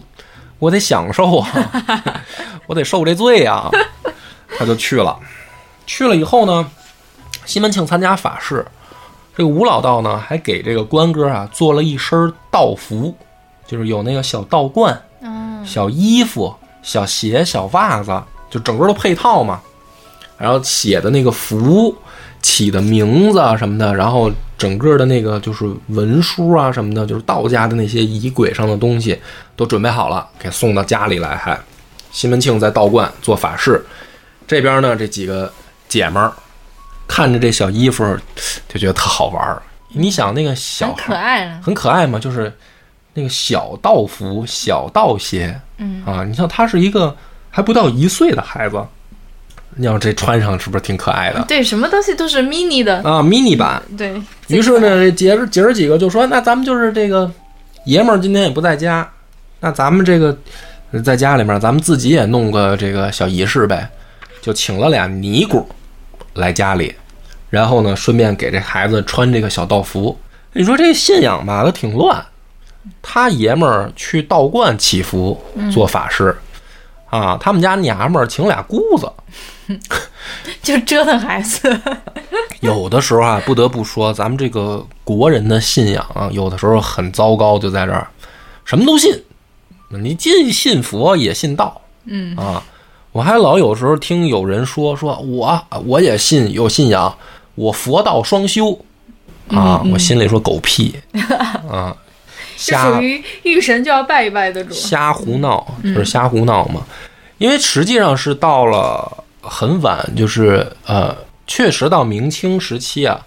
[0.60, 1.50] 我得享受啊，
[2.68, 3.70] 我得受这罪啊。
[4.58, 5.18] 他就去了，
[5.86, 6.70] 去了以后呢，
[7.46, 8.66] 西门庆参加法事，
[9.36, 13.14] 这个吴老道呢还给这个关哥啊做了一身道服，
[13.68, 19.60] 就是有那个小道冠、嗯小衣服、小鞋、小袜子，就整个的配套嘛。
[20.38, 21.94] 然后写的那个符、
[22.42, 29.18] 起的名字啊什么的，然后整个的那个就是文书啊什么的，就是道家的那些仪轨上的东西
[29.56, 31.36] 都准备好了，给送到家里来。
[31.36, 31.58] 还
[32.12, 33.84] 西门庆在道观做法事，
[34.46, 35.52] 这边呢这几个
[35.88, 36.32] 姐们儿
[37.08, 38.06] 看着这小衣服
[38.68, 39.62] 就觉得特好玩儿。
[39.90, 41.62] 你想那个小很可爱了。
[41.64, 42.52] 很可爱嘛，就是
[43.16, 47.16] 那个小道服、小道鞋，嗯啊，你像他是一个
[47.50, 48.86] 还不到一岁的孩子，
[49.76, 52.98] 你要这穿上是不是挺可爱的对，什么东西都是 mini 的。
[52.98, 53.82] 啊？mini 版。
[53.98, 54.22] 对。
[54.48, 57.32] 于是呢，这姐儿姐儿几个就说：“那咱们就是这个
[57.86, 59.10] 爷们儿今天也不在家，
[59.62, 60.38] 那咱们这个
[61.04, 63.90] 在家里面，咱们自己也弄个这个小仪式呗，
[64.42, 65.66] 就请了俩尼姑
[66.34, 66.94] 来家里，
[67.50, 70.18] 然后呢，顺便给这孩子穿这个小道服。
[70.52, 72.24] 你说这信仰吧，它挺乱。
[73.02, 75.40] 他爷们儿去道观祈福
[75.72, 76.36] 做法事，
[77.10, 79.12] 啊，他们家娘们儿请俩姑子。
[80.62, 81.80] 就折腾孩子。
[82.62, 88.08] 有的时候啊，不得不说，咱们这个国人的信仰啊，有的时候很糟糕，就在这儿，
[88.64, 89.24] 什么都信。
[89.90, 92.36] 你既信佛也信道，嗯。
[92.36, 92.64] 啊，
[93.12, 97.16] 我还老有时候听有人说，说我我也信有信仰，
[97.56, 98.78] 我佛道双修，
[99.48, 100.96] 啊，我心里说狗屁。
[101.70, 101.96] 啊，
[102.58, 104.74] 属于遇神就要拜一拜的主。
[104.74, 106.86] 瞎胡闹，就是瞎胡闹嘛。
[107.38, 111.16] 因为实际上是到了很晚，就是呃，
[111.46, 113.20] 确实到明清时期啊，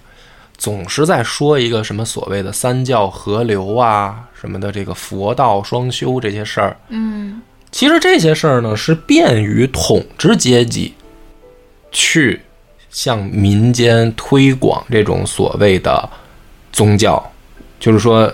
[0.57, 6.77] 总是在说一个什么所谓的三教合流啊，什么的这个佛道双修这些事儿。
[6.89, 10.95] 嗯其实这些事儿呢，是便于统治阶级
[11.93, 12.41] 去
[12.89, 16.09] 向民间推广这种所谓的
[16.73, 17.23] 宗教，
[17.79, 18.33] 就是说，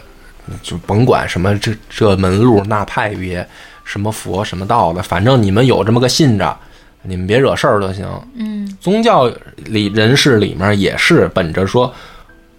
[0.63, 3.47] 就甭管什么这这门路那派别，
[3.85, 6.57] 什么佛什么道的，反正你们有这么个信着，
[7.03, 8.07] 你们别惹事儿就行。
[8.37, 9.31] 嗯宗教
[9.65, 11.93] 里人士里面也是本着说，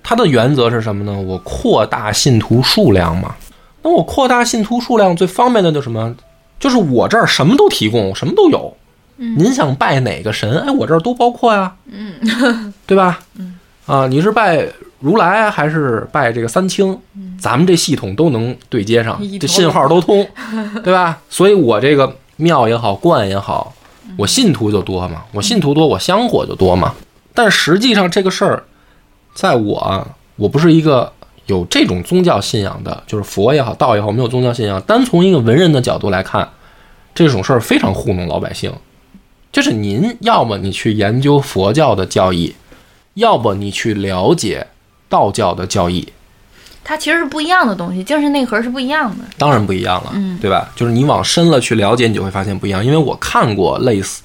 [0.01, 1.19] 他的原则是什么呢？
[1.19, 3.35] 我扩大信徒数量嘛。
[3.81, 6.15] 那我扩大信徒数量最方便的就是什么？
[6.59, 8.75] 就是我这儿什么都提供，什么都有。
[9.17, 10.59] 您想拜哪个神？
[10.61, 11.73] 哎，我这儿都包括呀。
[11.91, 13.19] 嗯对吧？
[13.85, 14.67] 啊，你是拜
[15.05, 16.99] 如来还是拜这个三清？
[17.39, 20.27] 咱们这系统都能对接上，这信号都通，
[20.83, 21.21] 对吧？
[21.29, 23.71] 所以我这个庙也好，观也好，
[24.17, 26.95] 我信徒就多嘛，我信徒多，我香火就多嘛。
[27.35, 28.63] 但实际上这个事儿，
[29.35, 31.13] 在我啊我不是一个
[31.45, 34.81] 有这种宗教信仰的，就是佛也好，道也好，没有宗教信仰。
[34.87, 36.49] 单从一个文人的角度来看，
[37.13, 38.73] 这种事儿非常糊弄老百姓。
[39.51, 42.55] 就是您要么你去研究佛教的教义，
[43.13, 44.65] 要么你去了解
[45.09, 46.07] 道教的教义，
[46.83, 49.25] 它其实是不一样的东西，精神内核是不一样的。
[49.37, 50.71] 当然不一样了，嗯对吧？
[50.75, 52.85] 就是你往深了去了解，你就会发现不一样。
[52.85, 54.21] 因为我看过类似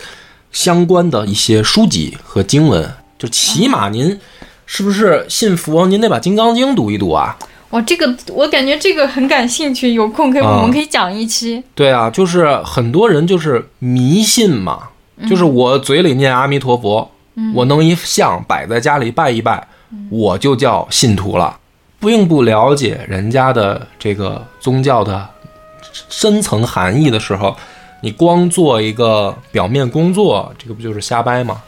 [0.53, 4.19] 相关的一些书籍和经文，就起码您
[4.67, 7.37] 是不是信佛，您得把《金刚经》读一读啊。
[7.71, 11.63] 哇，这个我感觉这个很感兴趣，有空可以、啊我们可以讲一期。
[11.73, 14.89] 对啊，就是很多人就是迷信嘛，
[15.29, 17.09] 就是我嘴里念阿弥陀佛，
[17.55, 19.69] 我弄一像摆在家里拜一拜，
[20.11, 21.59] 我就叫信徒了，
[21.99, 25.29] 并不了解人家的这个宗教的
[26.09, 27.57] 深层含义的时候，
[28.01, 31.63] 你光做一个表面工作，这个不就是瞎掰吗？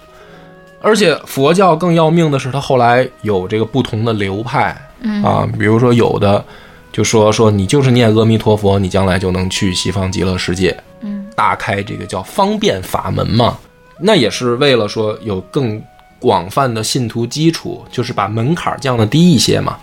[0.81, 6.45] 而且佛教更要命的是，它后来有这个不同的流派，嗯啊，比如说有的
[6.91, 13.57] 就说说你就是念阿弥陀佛，你将来就能去西方极乐世界，嗯，大开这个叫方便法门嘛。
[14.01, 15.81] 那也是为了说有更
[16.23, 19.77] 广泛的信徒基础，就是把门槛降的低一些嘛。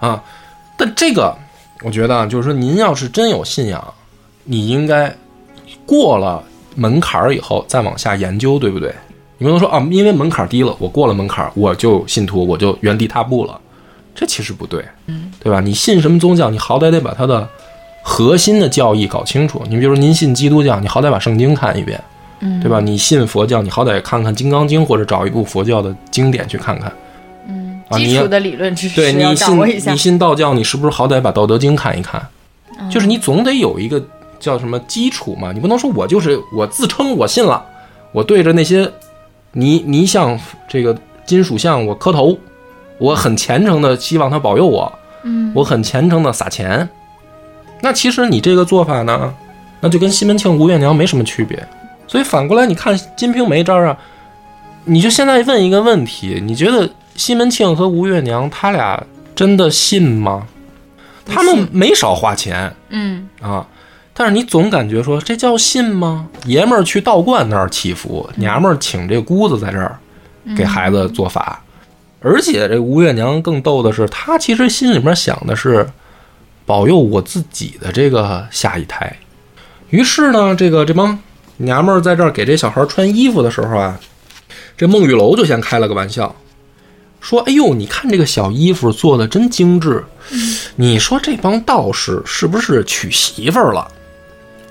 [0.00, 0.20] 啊，
[0.76, 1.36] 但这个
[1.84, 3.94] 我觉得啊，就是说您要是真有信仰，
[4.44, 5.14] 你应该
[5.84, 6.42] 过了
[6.74, 8.94] 门槛以后再往下研究，对不对？
[9.36, 13.60] 你不能说啊，因为门槛低了，我过了门槛，我就信徒，我就原地踏步了，
[14.14, 14.84] 这其实不对，
[15.42, 15.60] 对吧？
[15.60, 17.48] 你信什么宗教，你好歹得把它的
[18.02, 19.62] 核心的教义搞清楚。
[19.68, 22.02] 你比如说您信基督教，你好歹把圣经看一遍，
[22.40, 22.80] 嗯，对吧？
[22.80, 26.92] 你信佛教，你好歹看看《金刚经》，或者找一部佛教的经典去看看。
[27.48, 29.96] 嗯，基础的理论知对识对你信你。
[29.96, 32.20] 信道教，你是不是好歹把《道德经》看一看？
[32.78, 34.02] 嗯就是你总得有一个
[34.38, 37.62] 叫什么基础嘛，你不能说我就是我自称我信了，
[38.10, 38.90] 我对着那些
[39.52, 42.38] 泥泥像这个金属像我磕头，
[42.96, 44.90] 我很虔诚的希望他保佑我，
[45.24, 46.88] 嗯，我很虔诚的撒钱。
[47.82, 49.34] 那其实你这个做法呢，
[49.80, 51.62] 那就跟西门庆、吴月娘没什么区别。
[52.10, 53.96] 所以反过来，你看《金瓶梅》这儿啊，
[54.86, 59.00] 你就现在问一个问题：你觉得西门庆和吴月娘他俩
[59.32, 60.44] 真的信吗？
[61.24, 63.64] 他们没少花钱嗯啊，
[64.12, 66.26] 但是你总感觉说这叫信吗？
[66.46, 69.96] 爷们儿去道观那儿祈福，娘们儿请这姑子在这儿
[70.56, 71.62] 给孩子做法，
[72.20, 75.88] 而且这吴月娘更逗的是，她其实心里面想的是
[76.66, 79.14] 保佑我自己的这个下一胎。
[79.90, 81.16] 于是呢，这个这帮
[81.62, 83.98] 娘们儿在这儿给这小孩穿衣服的时候啊，
[84.76, 86.34] 这孟玉楼就先开了个玩笑，
[87.20, 90.02] 说：“哎呦，你看这个小衣服做的真精致，
[90.74, 93.86] 你说这帮道士是不是娶媳妇儿了？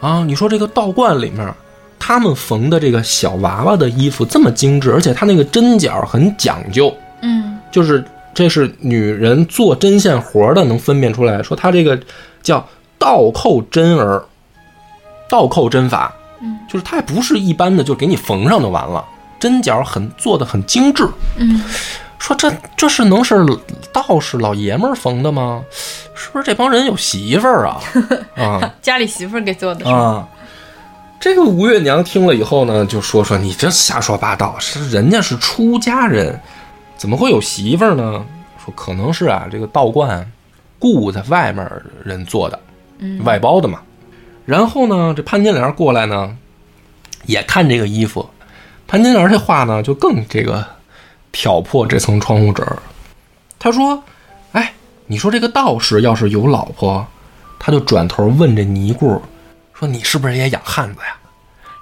[0.02, 0.24] 啊？
[0.26, 1.54] 你说这个道观里面，
[2.00, 7.60] 他们缝的这个小娃娃的衣服这么精致，而且他那个针脚很讲究，嗯。
[7.72, 12.00] 就是这是女人做针线活的能分辨出来，说他这个
[12.42, 14.24] 叫倒扣针儿，
[15.30, 19.04] 倒扣针法，嗯，就是它也不是一般的就给你缝上就完了，
[19.40, 21.08] 针脚很做的很精致。
[21.38, 21.64] 嗯，
[22.18, 23.46] 说这这是能是
[23.94, 25.64] 道士老爷们儿缝的吗？
[26.16, 27.82] 是不是这帮人有媳妇儿啊？
[28.36, 29.90] 啊 家里媳妇儿给做的？
[29.90, 30.28] 啊！
[31.20, 36.40] 这个吴月娘听了以后呢，就说说你这瞎说八道，是人家是出家人，
[36.98, 38.26] 怎么会有媳妇儿呢？
[38.64, 40.30] 说可能是啊，这个道观
[40.78, 41.70] 雇在外面
[42.04, 42.60] 人做的，
[43.00, 43.80] 嗯外包的嘛。
[44.50, 46.36] 然后呢，这潘金莲过来呢，
[47.28, 48.28] 也看这个衣服。
[48.88, 50.66] 潘金莲这话呢，就更这个
[51.32, 52.80] 挑破这层窗户纸儿。
[53.60, 54.04] 他说
[54.54, 54.74] ：“哎，
[55.06, 57.06] 你说这个道士要是有老婆，
[57.60, 59.22] 他就转头问这尼姑
[59.72, 61.16] 说：‘你是不是也养汉子呀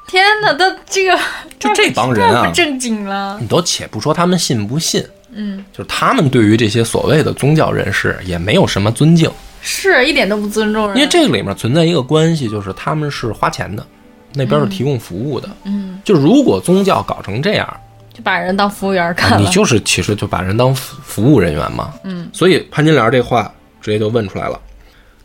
[0.06, 1.18] 天哪，他这个
[1.58, 3.38] 就这帮人啊太不正经了？’。
[3.40, 5.02] 你都且不说他们信不信，
[5.32, 9.32] 嗯，就是他们对于这些所谓的宗教人士也没有什么尊敬。
[9.70, 10.96] 是一点都不尊重人。
[10.96, 13.86] 因为这个里面存在一个关系，就是他们是花钱的，
[14.34, 15.50] 那边是提供服务的。
[15.66, 17.68] 嗯，就如果宗教搞成这样，
[18.14, 19.46] 就把人当服务员啊看了。
[19.46, 21.94] 你就是其实就把人当服服务人员嘛。
[22.06, 23.52] 嗯，所以潘金莲这话
[23.82, 24.58] 直接就问出来了。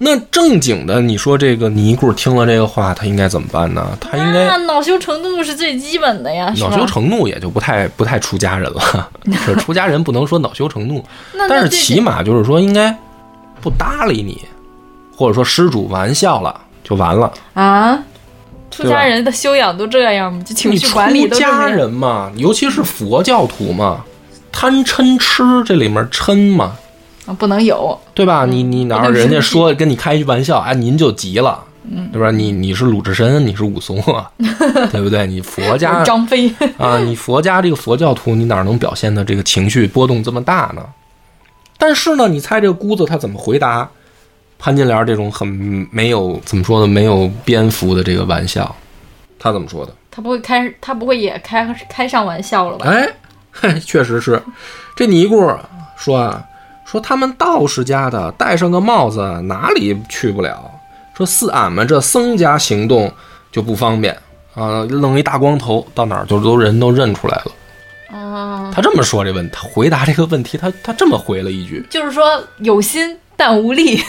[0.05, 3.97] 那正经的，你说这个尼姑听了这个话，她应该怎么办呢？
[4.01, 9.09] 她应该那恼羞成怒是最基本的呀，恼羞成怒，也就不太不太出家人了。
[9.47, 11.05] 是出家人不能说恼羞成怒，
[11.49, 12.93] 但是起码就是说应该
[13.63, 14.43] 不搭理你，
[15.17, 17.33] 或者说施主玩笑了就完了。
[17.55, 17.99] 啊，
[18.71, 20.43] 出家人的修养都这样吗？
[20.45, 21.77] 就情你绪管理出家都这样。
[21.77, 24.05] 人嘛，尤其是佛教徒嘛，
[24.51, 26.75] 贪嗔痴这里面嗔嘛，
[27.27, 27.99] 啊，不能有。
[28.15, 28.45] 对吧？
[28.45, 31.63] 你你哪人家说跟你开一句玩笑，哎，您就急了，
[32.13, 32.31] 对吧？
[32.31, 34.31] 你你是鲁智深，你是武松啊，
[34.91, 35.27] 对不对？
[35.27, 40.83] 你佛家张飞，啊，你佛家这个佛教徒，你哪能表现的这个情绪波动这么大呢？
[41.83, 43.91] 但是呢，你猜这个姑子她怎么回答
[44.57, 45.49] 潘金莲这种很
[45.91, 48.73] 没有怎么说呢，没有蝙蝠的这个玩笑？
[49.37, 49.93] 她怎么说的？
[50.09, 52.87] 他不会开，他不会也开开上玩笑了吧？
[52.87, 53.09] 哎，
[53.51, 54.41] 嘿， 确实是，
[54.95, 55.53] 这尼姑
[55.97, 56.41] 说啊，
[56.85, 60.71] 说他们道士家的戴上个帽子哪里去不了，
[61.17, 63.13] 说似俺们这僧家行动
[63.51, 64.17] 就不方便
[64.55, 67.53] 啊，弄一大光头到哪儿就都人都认出来了。
[68.13, 72.25] 嗯，他这么说这问，他回答这个问题，他他这么回了一句就是说
[72.59, 74.01] 有心但无力，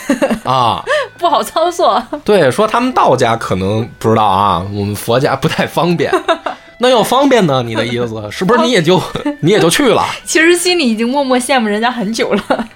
[0.44, 0.84] 啊，
[1.18, 2.02] 不好操作。
[2.26, 6.12] 对，说他们道家可能不知道啊，我们佛家不太方便。
[6.80, 7.64] 那要方便呢？
[7.64, 9.02] 你的意思是不是你也就
[9.40, 10.06] 你也就去了？
[10.26, 12.68] 其实心里已经默默羡慕人家很久了。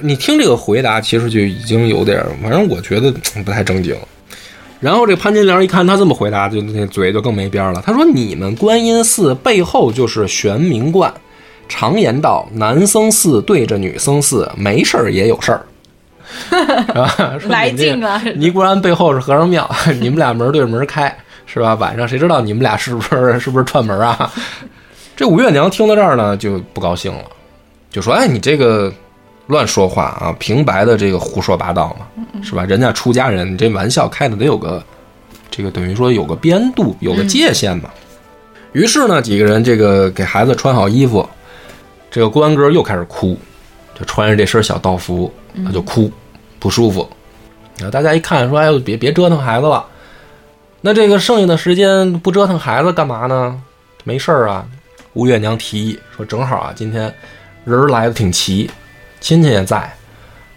[0.00, 3.94] 你听这个回答，其实就已经有点儿，反正我觉得嗯不太正经。
[4.82, 7.80] 然后这潘金莲一看他这么回答，就那嘴就更没边儿了。
[7.86, 11.14] 他说：“你们观音寺背后就是玄冥观，
[11.68, 15.64] 常言道，男僧寺对着女僧寺，没事儿也有事儿。”
[16.50, 17.38] 是吧？
[17.38, 18.20] 说来你这劲啊！
[18.34, 21.16] 尼姑庵背后是和尚庙，你们俩门对着门开，
[21.46, 21.74] 是吧？
[21.74, 24.32] 晚上谁知道你们俩是不是是不是串门啊？
[25.14, 27.24] 这五月娘听到这儿呢，就不高兴了，
[27.90, 28.92] 就说：“哎，你这个
[29.48, 32.06] 乱说话啊，平白的这个胡说八道嘛，
[32.42, 32.64] 是吧？
[32.64, 34.82] 人家出家人，你这玩笑开的得有个
[35.50, 37.90] 这个等于说有个边度，有个界限嘛。
[38.72, 41.28] 于是呢，几个人这个给孩子穿好衣服，
[42.10, 43.36] 这个关哥又开始哭，
[43.98, 45.30] 就穿着这身小道服，
[45.66, 46.10] 他就哭，
[46.58, 47.06] 不舒服。
[47.76, 49.84] 然后大家一看说：“哎呦，别别折腾孩子了。”
[50.80, 53.60] 那这个剩下的时间不折腾孩子干嘛呢？
[54.04, 54.64] 没事儿啊。
[55.12, 57.12] 吴月娘提议说：“正好啊，今天
[57.64, 58.70] 人儿来的挺齐，
[59.22, 59.90] 亲戚也在。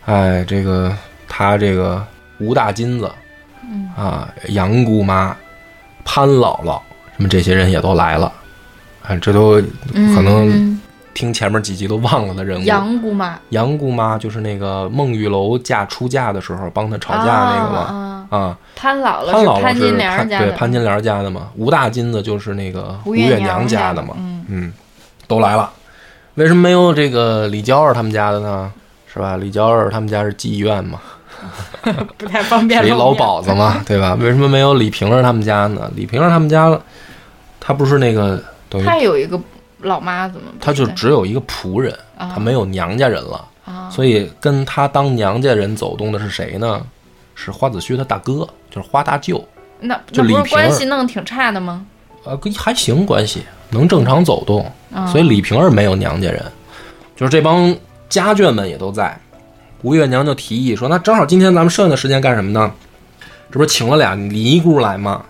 [0.06, 0.94] 哎，这个
[1.28, 2.06] 他这个
[2.40, 3.10] 吴大金子，
[3.96, 5.36] 啊，杨姑妈、
[6.04, 6.80] 潘姥姥，
[7.16, 8.32] 什么这些人也都来了。
[9.08, 9.54] 哎，这都
[9.94, 10.82] 可能嗯
[11.14, 12.64] 听前面几集都忘了的人物。
[12.66, 18.28] 杨姑妈杨姑妈就是那个孟玉楼嫁出嫁的时候帮他吵架那个嘛。
[18.30, 18.58] 啊。
[18.76, 24.74] 潘姥姥潘姥姥是潘金莲潘家的，对潘金莲家的嘛，吴大金子就是那个吴月月娘家的家的嘛，嗯嗯，
[25.28, 25.72] 都来了。
[26.36, 28.72] 为什么没有这个李娇儿他们家的呢？
[29.12, 29.38] 是吧？
[29.38, 31.00] 李娇儿他们家是妓院嘛，
[32.18, 34.16] 不太方便是一老鸨子嘛， 对吧？
[34.20, 35.90] 为什么没有李瓶儿他们家呢？
[35.96, 36.78] 李瓶儿他们家，
[37.60, 39.40] 他不是那个等于他有一个
[39.82, 40.46] 老妈子吗？
[40.60, 46.82] 他就只有一个仆人，啊他没有娘家人了，啊，所以跟他当娘家人走动的是谁呢？
[47.36, 49.42] 是花子虚他大哥，就是花大舅。
[49.80, 51.86] 那那不是关系弄得挺差的吗？
[52.26, 56.44] 呃，跟还行关系，能正常走动，啊所以李瓶儿没有娘家人，
[57.16, 57.76] 就是这帮
[58.10, 59.18] 家眷们也都在。
[59.84, 62.72] 吴月娘就提议说：“那正好今天咱们剩下的时间干什么呢？
[63.52, 65.24] 这不是请了俩尼姑来吗？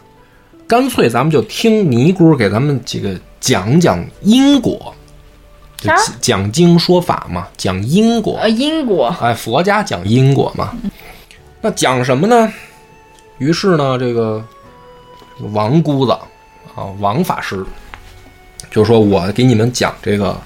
[0.66, 4.96] 干脆咱们就听尼姑给咱们几个讲讲因果，
[5.78, 8.38] 就讲讲经说法嘛，讲因果。
[8.42, 10.72] 呃，因果哎，佛家讲因果嘛。
[11.60, 12.54] 那讲什么呢？
[13.38, 14.42] 于是呢，这个
[15.38, 16.18] 这个王姑子
[16.76, 17.66] 啊，王法师
[18.70, 20.38] 就是说：“我给你们讲这个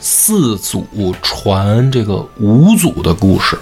[0.00, 0.84] 四祖
[1.22, 3.56] 传这个五祖的故事。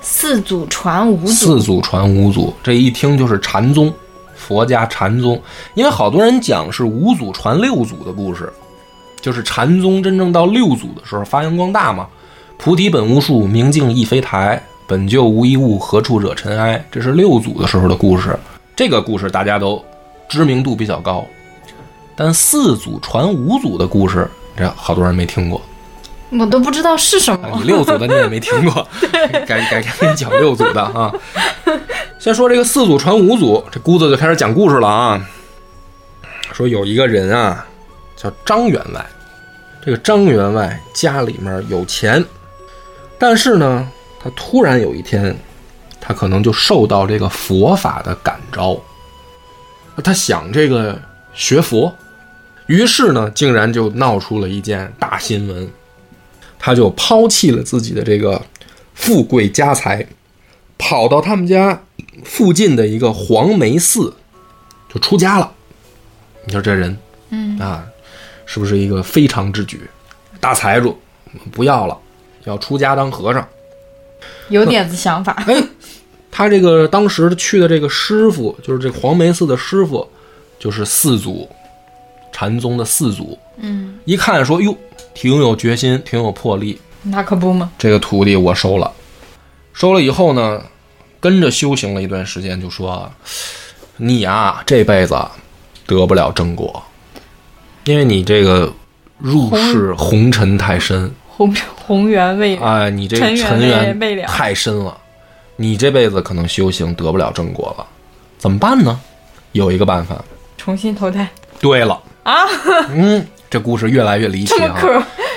[0.00, 3.94] 四祖传五祖，四祖传五祖，这一听就是禅宗，
[4.34, 5.40] 佛家禅宗。
[5.74, 8.52] 因为好多人讲是五祖传六祖的故事，
[9.20, 12.08] 就是禅宗真正到六祖的时候发扬光大嘛。
[12.58, 16.84] 菩提本无树，明镜亦非台，本就无一物，何处惹尘埃？
[16.90, 18.36] 这是六祖的时候的故事。
[18.74, 19.80] 这个故事大家都
[20.32, 21.26] 知名度比较高，
[22.16, 24.26] 但四祖传五祖的故事，
[24.56, 25.60] 这好多人没听过。
[26.30, 27.64] 我都不知道是什啊，么你。
[27.64, 28.88] 六祖的你也没听过，
[29.46, 31.12] 改改天给你讲六祖的啊。
[32.18, 35.20] 先说这个四祖传五祖，这姑子就开始讲故事了啊。
[36.54, 37.66] 说有一个人啊，
[38.16, 39.04] 叫张员外，
[39.84, 42.24] 这个张员外家里面有钱，
[43.18, 43.86] 但是呢，
[44.18, 45.36] 他突然有一天，
[46.00, 48.74] 他可能就受到这个佛法的感召，
[50.02, 51.00] 他想这个
[51.34, 51.94] 学佛，
[52.66, 55.68] 于是呢，竟然就闹出了一件大新闻。
[56.64, 58.40] 他就抛弃了自己的这个
[58.94, 60.06] 富贵家财，
[60.78, 61.82] 跑到他们家
[62.22, 64.14] 附近的一个黄梅寺，
[64.88, 65.52] 就出家了。
[66.44, 66.96] 你说这人，
[67.30, 67.84] 嗯啊，
[68.46, 69.90] 是不是一个非常之举？
[70.38, 70.96] 大财主
[71.50, 71.98] 不要了，
[72.44, 73.44] 要出家当和尚。
[74.48, 75.64] 有点子想法，哎，
[76.32, 80.08] 他这个当时去的这个师傅，就是这黄梅寺的师傅，
[80.58, 81.46] 就是四祖，
[82.32, 83.38] 禅宗的四祖。
[83.58, 84.74] 嗯，一看说，哟，
[85.12, 87.70] 挺有决心，挺有魄力，那可不嘛。
[87.78, 88.90] 这个徒弟我收了，
[89.74, 90.62] 收了以后呢，
[91.20, 93.12] 跟着修行了一段时间，就说
[93.98, 95.14] 你啊，这辈子
[95.86, 96.82] 得不了正果，
[97.84, 98.72] 因为你这个
[99.18, 104.26] 入世红尘太深，红红缘未哎，你这尘缘尘缘未了。
[104.26, 104.96] 太深了，
[105.62, 107.86] 你这辈子可能修行得不了正果了，
[108.36, 108.98] 怎么办呢？
[109.52, 110.16] 有一个办法。
[110.56, 111.28] 重新投胎
[111.60, 112.34] 对了啊，
[112.90, 114.76] 嗯，这故事越来越离奇啊。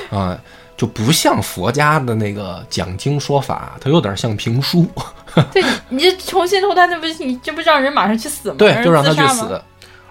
[0.10, 0.40] 啊，
[0.76, 4.88] 就不像佛家的那个讲经说法，它有点像评书。
[5.54, 8.56] 对你这重新投胎，那不是你这不让人马上去死吗？
[8.58, 9.28] 对，就让他去。
[9.28, 9.62] 死，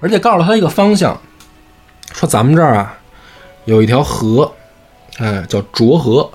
[0.01, 1.21] 而且告诉他一个方向，
[2.12, 2.97] 说咱们这儿啊
[3.65, 4.53] 有一条河，
[5.19, 6.31] 哎，叫浊河。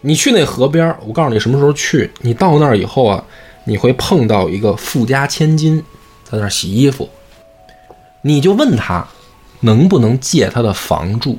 [0.00, 2.10] 你去那河边儿，我告诉你什么时候去。
[2.20, 3.22] 你到那儿以后啊，
[3.64, 5.82] 你会碰到一个富家千金
[6.24, 7.08] 在那儿洗衣服，
[8.22, 9.06] 你就问他
[9.60, 11.38] 能不能借他的房住。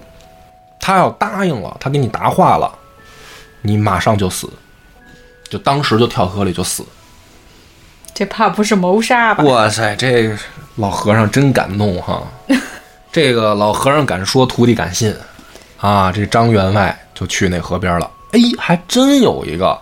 [0.79, 2.71] 他要答应了，他给你答话了，
[3.61, 4.49] 你马上就死，
[5.49, 6.85] 就当时就跳河里就死。
[8.13, 9.43] 这怕不是谋杀吧？
[9.43, 10.35] 哇塞，这
[10.75, 12.23] 老和尚真敢弄哈！
[13.11, 15.15] 这个老和尚敢说，徒弟敢信
[15.77, 16.11] 啊！
[16.11, 18.09] 这张员外就去那河边了。
[18.31, 19.77] 哎，还真有一个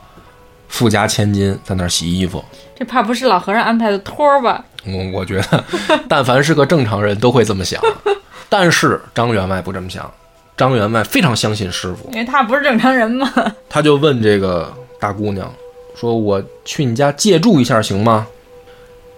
[0.68, 2.44] 富家千金在那儿洗衣服。
[2.78, 4.64] 这怕不是老和尚安排的托儿吧？
[4.86, 5.64] 我我觉得，
[6.08, 7.82] 但凡是个正常人都会这么想，
[8.50, 10.10] 但是张员外不这么想。
[10.56, 13.32] 张员外非常相信师傅，因为他不是正常人嘛。
[13.70, 15.52] 他就问这个大姑娘
[15.96, 18.26] 说：“我去你家借住一下行吗？”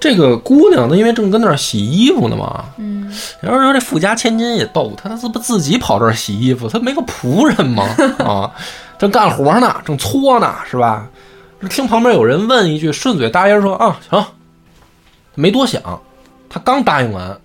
[0.01, 7.83] 这个姑娘呢，因为正跟那儿洗衣服呢嘛，嗯，然后说这富家千金也逗她，她这不自己跑这儿洗衣服，她没个仆人吗？
[8.19, 8.51] 啊，
[8.99, 11.07] 正干活呢，正搓呢，是吧？
[11.69, 14.25] 听旁边有人问一句，顺嘴答应说啊行，
[15.35, 15.81] 没多想，
[16.49, 17.39] 他刚答应完，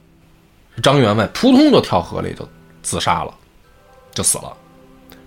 [0.82, 2.46] 张员外扑通就跳河里就
[2.82, 3.32] 自杀了，
[4.12, 4.52] 就死了。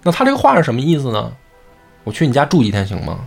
[0.03, 1.31] 那他这个话是什么意思呢？
[2.03, 3.19] 我去你家住几天行吗？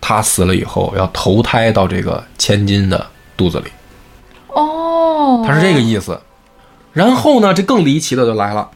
[0.00, 3.04] 他死了以后要投胎到这个千金的
[3.36, 3.66] 肚子里。
[4.48, 6.20] 哦，他是这个意思。
[6.92, 8.70] 然后呢，这更离奇的就来了。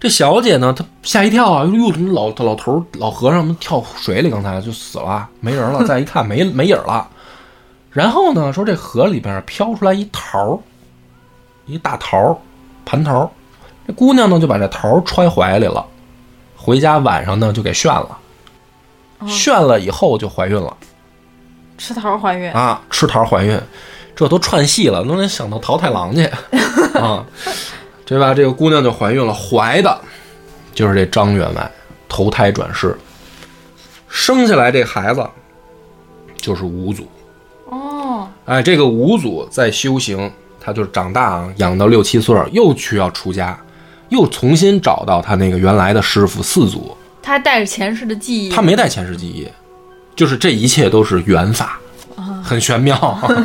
[0.00, 1.64] 这小姐呢，她吓一跳啊！
[1.64, 5.86] 哟，怎么老老头儿老和尚们跳水里，刚才就死了，没人了。
[5.86, 7.06] 再一看，没没影儿了。
[7.92, 10.58] 然后呢，说这河里边飘出来一桃儿，
[11.66, 12.36] 一大桃儿，
[12.86, 13.28] 蟠桃儿。
[13.86, 15.84] 这姑娘呢就把这桃儿揣怀里了，
[16.56, 18.16] 回家晚上呢就给炫了，
[19.26, 20.74] 炫了以后就怀孕了
[21.76, 23.60] 吃桃怀孕，啊，吃桃儿怀孕，
[24.14, 26.24] 这都串戏了，都能想到桃太郎去
[26.94, 27.24] 啊，
[28.10, 28.34] 对吧？
[28.34, 30.00] 这个姑娘就怀孕了，怀的
[30.74, 31.70] 就是这张员外
[32.08, 32.98] 投胎转世，
[34.08, 35.24] 生下来这孩子
[36.36, 37.08] 就是五祖。
[37.66, 40.28] 哦，哎，这个五祖在修行，
[40.60, 43.56] 他就是长大啊，养到六七岁，又去要出家，
[44.08, 46.96] 又重新找到他那个原来的师傅四祖。
[47.22, 49.48] 他带着前世的记忆，他没带前世记忆，
[50.16, 51.78] 就是这一切都是缘法，
[52.42, 52.96] 很玄妙。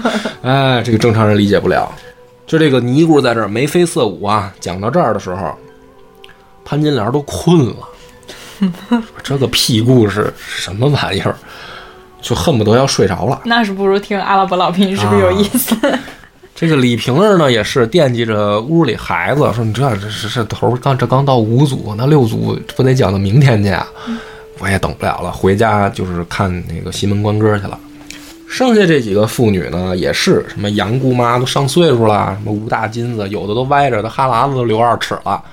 [0.41, 1.93] 哎，这个正常人理解不了。
[2.45, 5.55] 就这个尼姑在这儿眉飞色舞啊，讲到这儿的时候，
[6.63, 7.75] 潘金莲都困了。
[9.23, 11.35] 这个屁故事什么玩意儿，
[12.21, 13.41] 就恨不得要睡着了。
[13.45, 15.75] 那是不如听阿拉伯老兵，是不是有意思？
[16.55, 23.85] 这个李瓶儿呢，也是惦记着屋里孩子，说你这这这这头刚这刚到五组，那六组不得讲到明天去啊？
[24.59, 27.77] 我也等不了了，回家就是看那个西门观歌去了。
[28.47, 35.43] 剩下这几个妇女呢，也是什么杨姑妈都上岁数了，什么吴大金子有的都歪着，的哈喇子都流二尺了，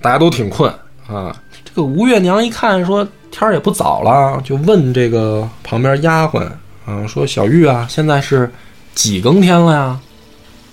[0.00, 0.72] 大家都挺困
[1.06, 1.34] 啊。
[1.64, 6.48] 这个吴月娘一看说天儿也不早了，就问这个旁边丫鬟
[6.86, 8.50] 啊，说小玉啊，现在是
[8.94, 10.00] 几更天了呀？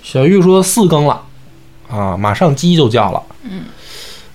[0.01, 1.21] 小玉说四更了，
[1.89, 3.21] 啊，马上鸡就叫了。
[3.43, 3.65] 嗯，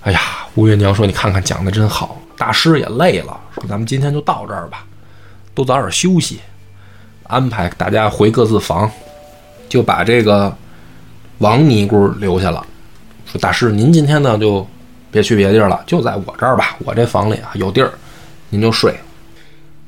[0.02, 0.20] 哎呀，
[0.54, 4.84] 吴月娘说你看看讲的真好，大师也累了，说咱们今天就到这儿吧，
[5.54, 6.40] 都早点休息，
[7.32, 8.90] 安排大家回各自房，
[9.66, 10.54] 就把这个
[11.38, 12.62] 王尼姑留下了，
[13.24, 14.66] 说大师您今天呢就
[15.10, 17.90] 别去别地儿了，就在我这儿吧，我这房里啊有地儿，
[18.50, 18.94] 您就睡。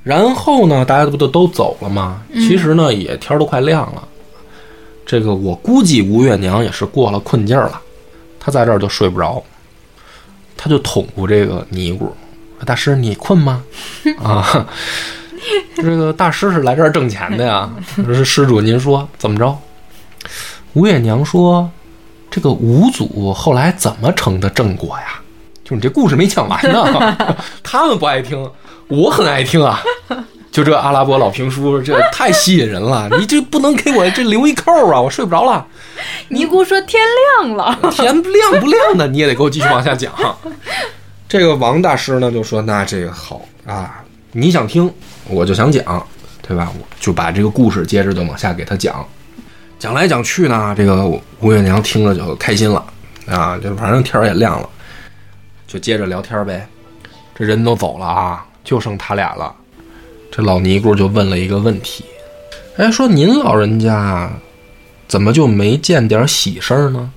[0.03, 2.22] 然后呢，大家不都都走了吗？
[2.32, 4.09] 其实呢，也天都快亮了。
[5.05, 7.78] 这个我估计吴月娘也是过了困劲儿了，
[8.40, 9.42] 她在这儿就睡不着，
[10.57, 12.07] 她就捅咕这个尼姑
[12.59, 13.62] 说：“大师，你困吗？
[14.22, 14.66] 啊，
[15.83, 17.70] 这个大师是来这儿挣钱的呀。
[17.97, 19.57] 说是施主，您说怎么着？”
[20.75, 21.70] 吴月娘说
[22.31, 25.20] ：“这个五祖后来怎么成的正果呀？
[25.64, 27.16] 就你这故事没讲完呢，
[27.62, 28.51] 他们不爱听，
[28.89, 29.83] 我很爱听啊。”
[30.53, 33.09] 就这阿拉伯老评书，这太吸引人了！
[33.18, 35.66] 你这不能给我这留一扣啊，我睡不着了。
[36.29, 37.03] 尼姑说天
[37.43, 40.12] 亮了，天亮不亮的，你也得给我继续往下讲。
[41.29, 44.01] 这个王大师呢就说：“那这个好啊，
[44.31, 44.89] 你想听
[45.29, 46.07] 我就想讲，
[46.43, 46.70] 对吧？
[46.79, 49.07] 我就把这个故事接着就往下给他讲。
[49.79, 51.07] 讲来讲去呢，这个
[51.41, 52.85] 吴月娘听着就开心了
[53.27, 54.68] 啊，就反正天儿也亮了，
[55.66, 56.66] 就接着聊天呗。
[57.35, 59.55] 这人都走了啊，就剩他俩了。”
[60.31, 62.05] 这老尼姑就问了一个问题，
[62.77, 64.29] 哎，说您老人家
[65.07, 67.11] 怎么就没见点喜事儿呢？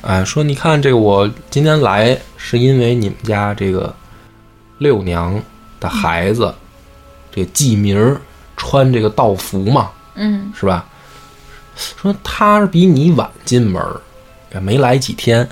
[0.00, 3.94] 哎，说你看这个，我今天来是因为你们家这个
[4.78, 5.38] 六娘
[5.78, 6.54] 的孩子，
[7.34, 8.20] 这记名儿
[8.56, 10.84] 穿这个道服嘛，嗯，是吧？
[11.74, 13.82] 说他比你晚进门，
[14.52, 15.48] 也没来几天，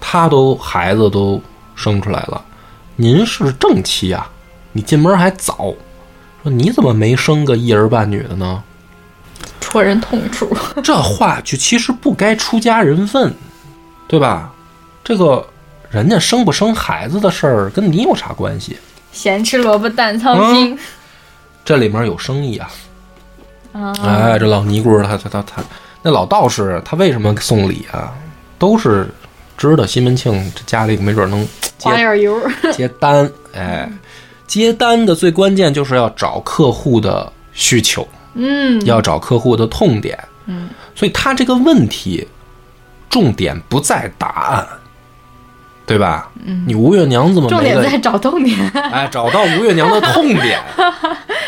[0.00, 1.42] 他都孩子都
[1.74, 2.42] 生出来了，
[2.94, 4.30] 您是正妻啊，
[4.72, 5.74] 你进门还早。
[6.42, 8.62] 说你怎么没生个一儿半女的呢？
[9.60, 10.56] 戳人痛处。
[10.82, 13.34] 这话就其实不该出家人问，
[14.06, 14.52] 对吧？
[15.02, 15.46] 这个
[15.90, 18.78] 人家生不生孩子的事儿跟你有啥关系？
[19.12, 20.78] 咸吃萝卜淡操心。
[21.64, 22.70] 这里面有生意啊！
[23.72, 25.62] 啊，哎，这老尼姑他他他他，
[26.02, 28.12] 那老道士他为什么送礼啊？
[28.58, 29.08] 都是
[29.56, 31.46] 知道西门庆这家里没准能
[31.80, 32.40] 花样油
[32.72, 33.90] 接单，哎。
[34.46, 38.04] 接单的最关键就是要找客户的需求，
[38.34, 42.26] 嗯，要找客户的痛点，嗯，所以他这个问题
[43.08, 44.66] 重点不在答案，
[45.86, 46.32] 对吧？
[46.44, 48.58] 嗯，你吴月娘怎么重点在找痛点？
[48.74, 50.60] 哎，找到吴月娘的痛点。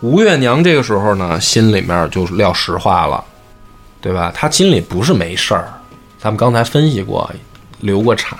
[0.00, 3.24] 吴月娘这个时候呢，心里面就撂实话了，
[4.00, 4.32] 对吧？
[4.34, 5.68] 她心里不是没事儿，
[6.18, 7.28] 咱们刚才分析过，
[7.80, 8.38] 流过产，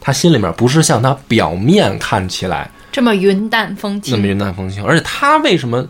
[0.00, 2.70] 她心里面不是像她表面看起来。
[2.92, 5.84] 这么云淡风轻，那么云淡风轻，而且她为什么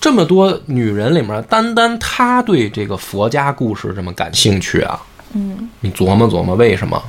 [0.00, 5.00] 这么多女人里面，单单她对这个佛家故事这么感兴趣啊？
[5.32, 7.00] 嗯，你琢磨琢磨，为什么？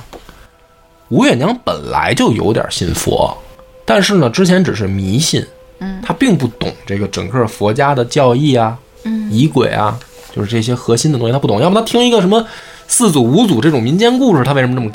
[1.08, 3.36] 吴月娘本来就有点信佛，
[3.84, 5.44] 但是呢，之前只是迷信，
[5.82, 9.98] 嗯，她并不懂这个整个佛家的教义啊，嗯，仪轨啊，
[10.34, 11.60] 就是这些核心的东西，他不懂。
[11.60, 12.46] 要不他听一个什么
[12.86, 14.90] 四祖五祖这种民间故事，他为什么这么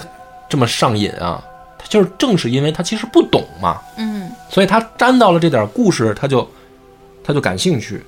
[0.49, 1.43] 这么上瘾啊？
[1.77, 4.31] 他就是正是因为他其实不懂嘛，嗯。
[4.49, 6.49] 所以他沾到了这点故事，他就
[7.23, 8.01] 他就感兴趣。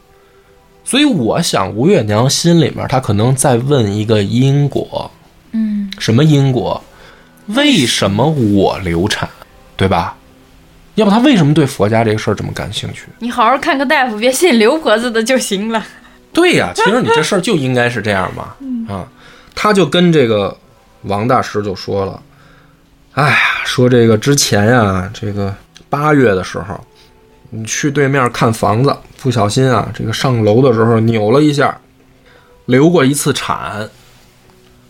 [0.85, 5.11] 所以我想吴月娘心里面她可能在问一个因果，
[5.51, 6.81] 嗯，什么因果？
[7.47, 9.27] 为什么我流产，
[9.75, 10.15] 对吧？
[10.99, 13.05] 要不他为什么对佛家这个事儿这么感兴趣？
[13.19, 15.81] 你好好看个大夫，别信刘婆子的就行了。
[16.33, 18.53] 对呀，其实你这事儿就应该是这样嘛。
[18.93, 19.07] 啊，
[19.55, 20.55] 他就跟这个
[21.03, 22.21] 王大师就说了，
[23.13, 25.55] 哎呀，说这个之前呀，这个
[25.89, 26.79] 八月的时候，
[27.49, 31.79] 你去对面看房子，不小心啊，这个上楼的时候扭了一下，
[32.65, 33.89] 流过一次产，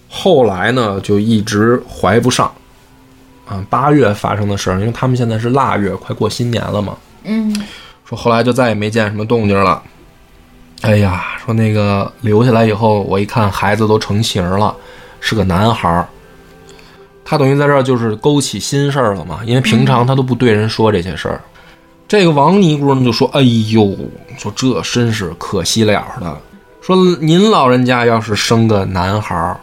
[0.09, 2.51] 后来呢就一直怀不上。
[3.49, 6.95] 啊，八月发生的事儿，因为他们现在是腊月，快过新年了嘛。
[7.23, 7.51] 嗯，
[8.05, 9.81] 说后来就再也没见什么动静了。
[10.81, 14.75] 哎呀，说那个留下来以后，我一看孩子都成型了，
[15.19, 16.07] 是个男孩儿。
[17.25, 21.41] 他等于在这儿就是勾起心事儿了嘛，因为平常他都不对人说这些事儿。
[22.07, 23.95] 这个王尼姑呢就说：“哎呦，
[24.37, 26.37] 说这真是可惜了的。
[26.81, 29.59] 说您老人家要是生个男孩儿，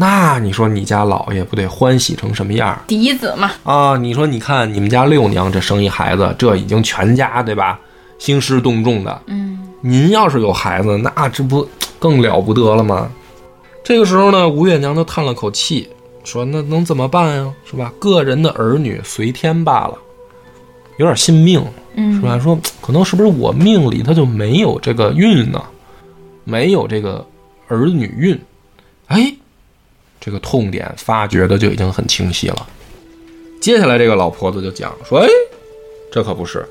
[0.00, 2.80] 那你说你家老爷不得欢喜成什么样儿？
[2.86, 7.78] 嫡子嘛，啊，你说，你看你们家六娘这生一孩子，这已经全家对吧？
[8.18, 9.20] 兴师动众的。
[9.26, 13.10] 嗯，您要是有孩子，那这不更了不得了吗？
[13.84, 15.86] 这个时候呢，吴月娘就叹了口气，
[16.24, 17.52] 说：“那能怎么办呀？
[17.70, 17.92] 是吧？
[17.98, 19.98] 个人的儿女随天罢了，
[20.96, 21.62] 有点信命，
[21.96, 22.38] 嗯，是吧？
[22.38, 25.62] 说可能是不是我命里他就没有这个运呢？
[26.44, 27.22] 没有这个
[27.68, 28.40] 儿女运？
[29.08, 29.30] 哎，
[30.20, 32.68] 这个痛点发觉的就已经很清晰了。
[33.60, 35.28] 接下来这个老婆子就讲说：“哎，
[36.12, 36.66] 这可不是，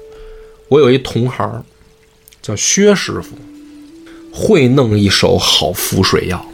[0.68, 1.64] 我有一同行
[2.42, 3.36] 叫薛师傅，
[4.32, 6.46] 会弄一手好浮水药。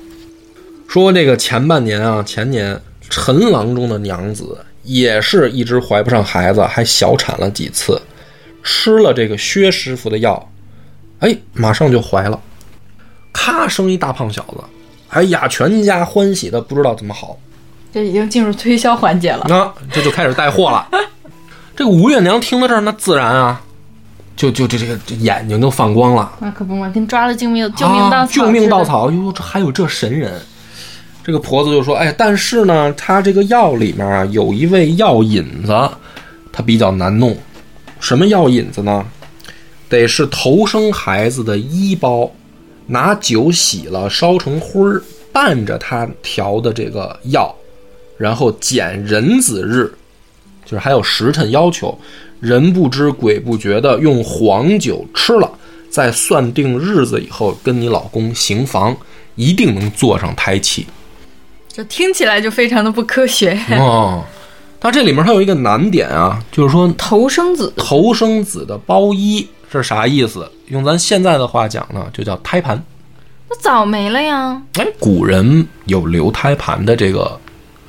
[0.88, 8.02] 说这个前半年啊，前年陈郎中的娘子也是一直怀不上孩子，还小产了几次，
[8.64, 10.52] 吃了这个薛师傅的药，
[11.20, 12.41] 哎，马上就怀了，
[13.34, 14.64] 咔生一大胖小子，
[15.16, 17.38] 哎呀，全家欢喜的不知道怎么好。”
[17.93, 19.45] 这已经进入推销环节了。
[19.47, 20.88] 那、这就开始带货了。
[21.76, 23.61] 这个吴月娘听到这儿，那自然啊，
[24.36, 26.32] 就就这这个这眼睛都放光了。
[26.39, 28.84] 那可不嘛，跟抓了救命救命稻草、啊、救命稻。
[28.84, 29.09] 草！
[29.09, 30.41] 哟，这还有这神人。
[31.24, 35.74] 这个婆子就说：“哎，但是呢，他这个药里面啊，有一味药引子，
[36.51, 37.36] 它比较难弄。
[37.99, 39.05] 什么药引子呢？
[39.88, 42.30] 得是头生孩子的衣包，
[42.88, 47.54] 拿酒洗了，烧成灰儿，伴着他调的这个药。”
[48.18, 49.92] 然后拣人子日，
[50.64, 52.00] 就是还有时辰要求，
[52.40, 55.52] 人不知鬼不觉的用黄酒吃了，
[55.90, 58.96] 再算定日子以后跟你老公行房，
[59.36, 60.88] 一定能坐上胎气。
[61.68, 63.60] 这听起来就非常的不科学。
[63.72, 64.24] 哦，
[64.80, 69.46] 它这里面还有一个难点啊，就是说头生子，头生子的包衣
[69.76, 70.50] 这是啥意思？
[70.68, 72.82] 用咱现在的话讲呢，就叫胎盘。
[73.50, 74.62] 那早没了呀。
[74.76, 77.38] 哎，古人有留胎盘的这个。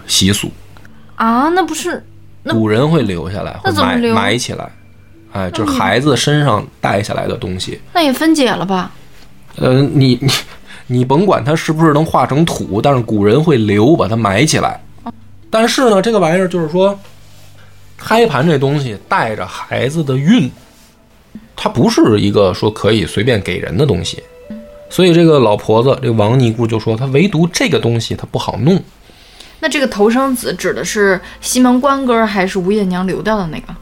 [0.09, 0.49] 习俗
[1.17, 2.01] 啊，那不是
[2.45, 4.71] 古人会留下来，会埋留埋起来，
[5.33, 7.81] 哎，就是孩子身上带下来的东西。
[7.93, 8.93] 那也分解了吧？
[9.57, 10.31] 呃，你你
[10.87, 14.81] 你甭管它是不是能化成土，但是古人会留，把它埋起来。
[15.51, 16.97] 但是呢，这个玩意儿就是说，
[17.99, 20.49] 胎盘这东西带着孩子的运，
[21.57, 24.23] 它不是一个说可以随便给人的东西。
[24.89, 28.81] 所以这个老婆子，这个王尼姑就说，她唯独这个东西它不好弄。
[29.59, 33.75] 那这个头生子指的是西门官哥还是吴月娘流掉的那个？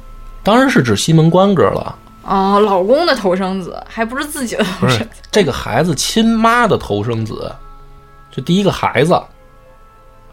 [0.42, 1.98] 当然是指西门官哥了。
[2.22, 5.08] 哦，老公的头生子，还不是自己的头生子。
[5.30, 7.52] 这个孩子亲妈的头生子，
[8.30, 9.20] 就第一个孩子，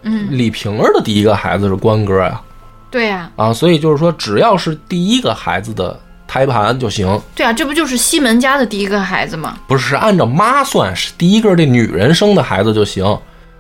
[0.04, 2.42] 嗯，李瓶儿的第一个孩子是官哥呀。
[2.90, 6.00] 对呀、啊，所以就是说，只要是第一个孩子的
[6.32, 9.58] 胎盘就行，对啊，这不就是西门家的第一个孩子吗？
[9.68, 13.04] 不是是按照妈算，是第一个这女人生的孩子就行。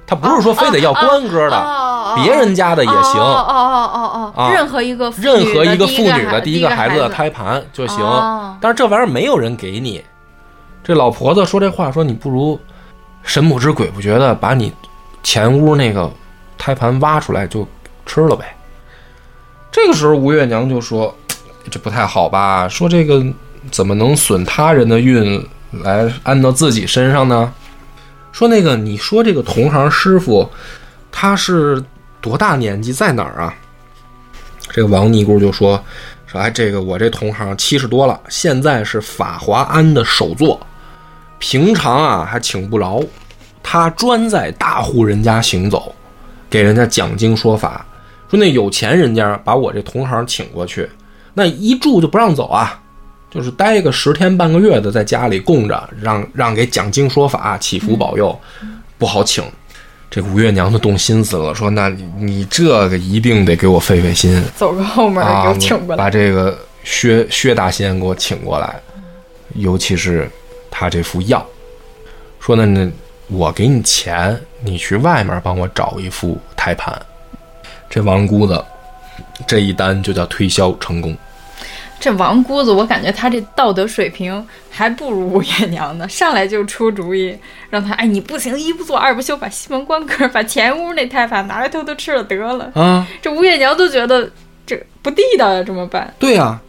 [0.07, 3.19] 他不是说非得要官哥的，哦别人家的也行。
[3.19, 7.99] 哦哦哦哦啊任何一个妇任何一个妇女女的第一一个孩子的胎盘就行。
[7.99, 10.01] 哦但是这玩意儿没有人给你。
[10.81, 12.57] 这老婆子说这话说你不如
[13.21, 14.71] 神不知鬼不觉的把你
[15.23, 16.09] 前屋那个
[16.57, 17.67] 胎盘挖出来就
[18.05, 18.55] 吃了呗。
[19.73, 21.13] 这个时候吴月娘就说
[21.69, 22.67] 这不太好吧？
[22.67, 23.23] 说这个
[23.69, 25.45] 怎么能损他人的运
[25.83, 27.53] 来安到自己身上呢？
[28.31, 30.49] 说那个你说这个同行师傅
[31.11, 31.83] 他是
[32.19, 33.53] 多大年纪在哪儿啊？
[34.69, 35.81] 这个王尼姑就说
[36.25, 40.59] 说哎，这个我这同行七十多了，现在是法华庵的首座，
[41.39, 43.03] 平常啊还请不着，
[43.61, 45.93] 他专在大户人家行走，
[46.49, 47.85] 给人家讲经说法。
[48.29, 50.89] 说那有钱人家把我这同行请过去，
[51.33, 52.79] 那一住就不让走啊，
[53.29, 58.37] 就是待个十天半个月的，在家里供着，让让给讲经说法、祈福保佑，
[58.97, 59.43] 不好请。
[60.09, 66.03] 这吴月娘就动心思了，说：“那你你这个一定得给我费费心走个后门啊给我请过，来。
[66.03, 68.75] 把这个薛薛大仙给我请过来，
[69.55, 70.29] 尤其是
[70.69, 71.45] 他这副药，
[72.41, 72.91] 说呢，那
[73.27, 76.93] 我给你钱，你去外面帮我找一副胎盘。
[77.89, 78.61] 这王姑子
[79.47, 81.15] 这一单就叫推销成功。
[81.99, 87.37] 这王姑子，我感觉她这道德水平还不如吴月娘呢，上来就出主意，
[87.69, 92.71] 让她哎你不行，一不做二不休，把西门关客把前屋那胎盘拿来偷偷吃了得了。
[92.73, 94.27] 啊，这吴月娘都觉得
[94.65, 96.11] 这不地道呀，这么办？
[96.17, 96.59] 对呀、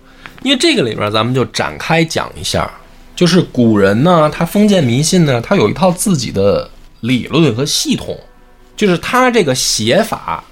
[0.42, 2.70] 因为这个里边咱们就展开讲一下，
[3.16, 6.68] 就是古人呢，他封建迷信呢，他有一套自己的
[7.00, 8.14] 理论和系统，
[8.76, 10.44] 就是他这个写法，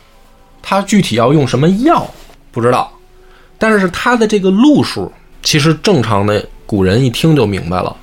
[0.63, 2.09] 他具体要用什么药
[2.51, 2.93] 不知道，
[3.59, 5.11] 但是他的这个路数，
[5.43, 7.97] 其实正常的古人一听就明白了，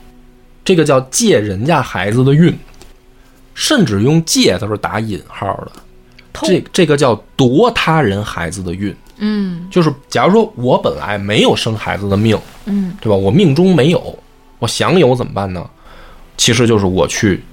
[0.64, 2.58] 这个叫借人家孩子的运，
[3.54, 5.72] 甚至用借都是打引号的，
[6.44, 8.96] 这这个叫夺他人孩子的运。
[9.20, 13.16] 嗯就是假如说我本来没有生孩子的命，嗯，对吧？
[13.16, 14.20] 我命中没有，
[14.60, 15.68] 我想有怎么办呢？
[16.38, 17.44] 其实就是我去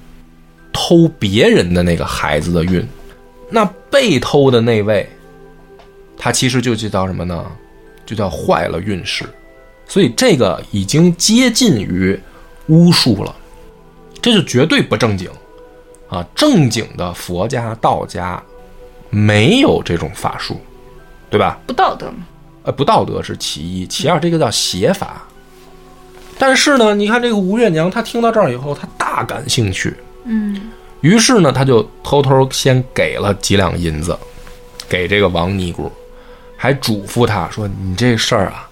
[0.74, 2.86] 偷别人的那个孩子的孕，
[3.54, 5.08] 那被偷的那位，
[6.18, 7.46] 他其实就就叫什么呢？
[8.04, 9.24] 就叫坏了运势，
[9.86, 12.18] 所以这个已经接近于
[12.66, 13.32] 巫术了，
[14.20, 15.30] 这就绝对不正经
[16.08, 16.26] 啊！
[16.34, 18.42] 正经的佛家、道家
[19.08, 20.60] 没有这种法术，
[21.30, 21.56] 对吧？
[21.64, 22.26] 不道德嘛。
[22.64, 25.22] 呃，不道德是其一，其二这个叫邪法。
[26.36, 29.94] 但是呢，你看这个吴月娘，她听到这儿以后，她大感兴趣，
[30.24, 30.72] 嗯
[31.04, 34.18] 于是呢，他就偷偷先给了几两银子
[34.88, 35.92] 给这个王尼姑，
[36.56, 38.66] 还嘱咐他说：“你这事儿啊，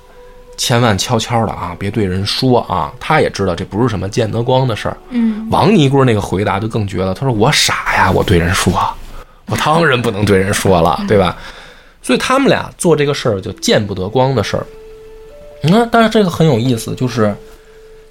[0.57, 4.97] 千万悄悄的啊，别对人说啊。”他也知道这不是什么见得光的事儿。
[5.11, 8.73] 嗯王尼姑那个回答就更绝了，他说：“我傻呀，我对人说，
[9.45, 11.37] 我当然不能对人说了，对吧？”
[12.01, 14.67] 所以他们俩做这个事儿就见不得光的事儿。
[15.63, 17.37] 你看，但是这个很有意思，就是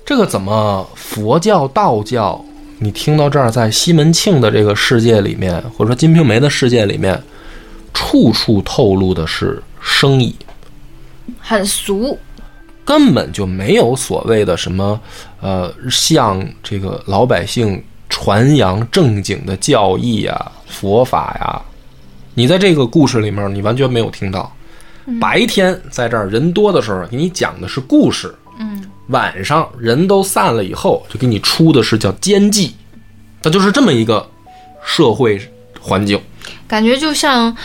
[0.06, 2.40] 这个怎么佛教、道教，
[2.84, 7.22] 你听到这儿，在西门庆的这个世界里面，或者说《金瓶梅》的世界里面，
[7.94, 10.36] 处处透露的是生意，
[11.40, 12.18] 很俗。
[12.84, 15.00] 根本就没有所谓的什么，
[15.42, 21.62] 呃，向这个老百姓传扬正经的教义啊、佛法呀。
[22.34, 24.52] 你在这个故事里面，你完全没有听到。
[25.20, 28.28] 白天在这儿人多的时候，给你讲的是故事；
[29.12, 32.74] 晚上人都散了以后，就给你出的是叫奸计。
[33.44, 34.28] 那就是这么一个
[34.86, 35.40] 社会
[35.80, 36.20] 环境
[36.68, 37.56] 感觉就像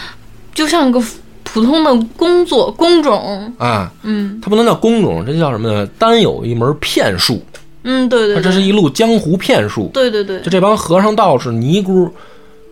[0.55, 1.03] 就像个
[1.45, 3.53] 普通的工作工种。
[3.59, 3.93] 啊。
[4.03, 5.87] 嗯它不能叫工种，这叫什么呢？
[5.99, 7.43] 单有一门骗术，
[7.83, 9.91] 嗯，对对对，它这是一路江湖骗术。
[9.93, 12.11] 对对对就，这帮和尚道士尼姑，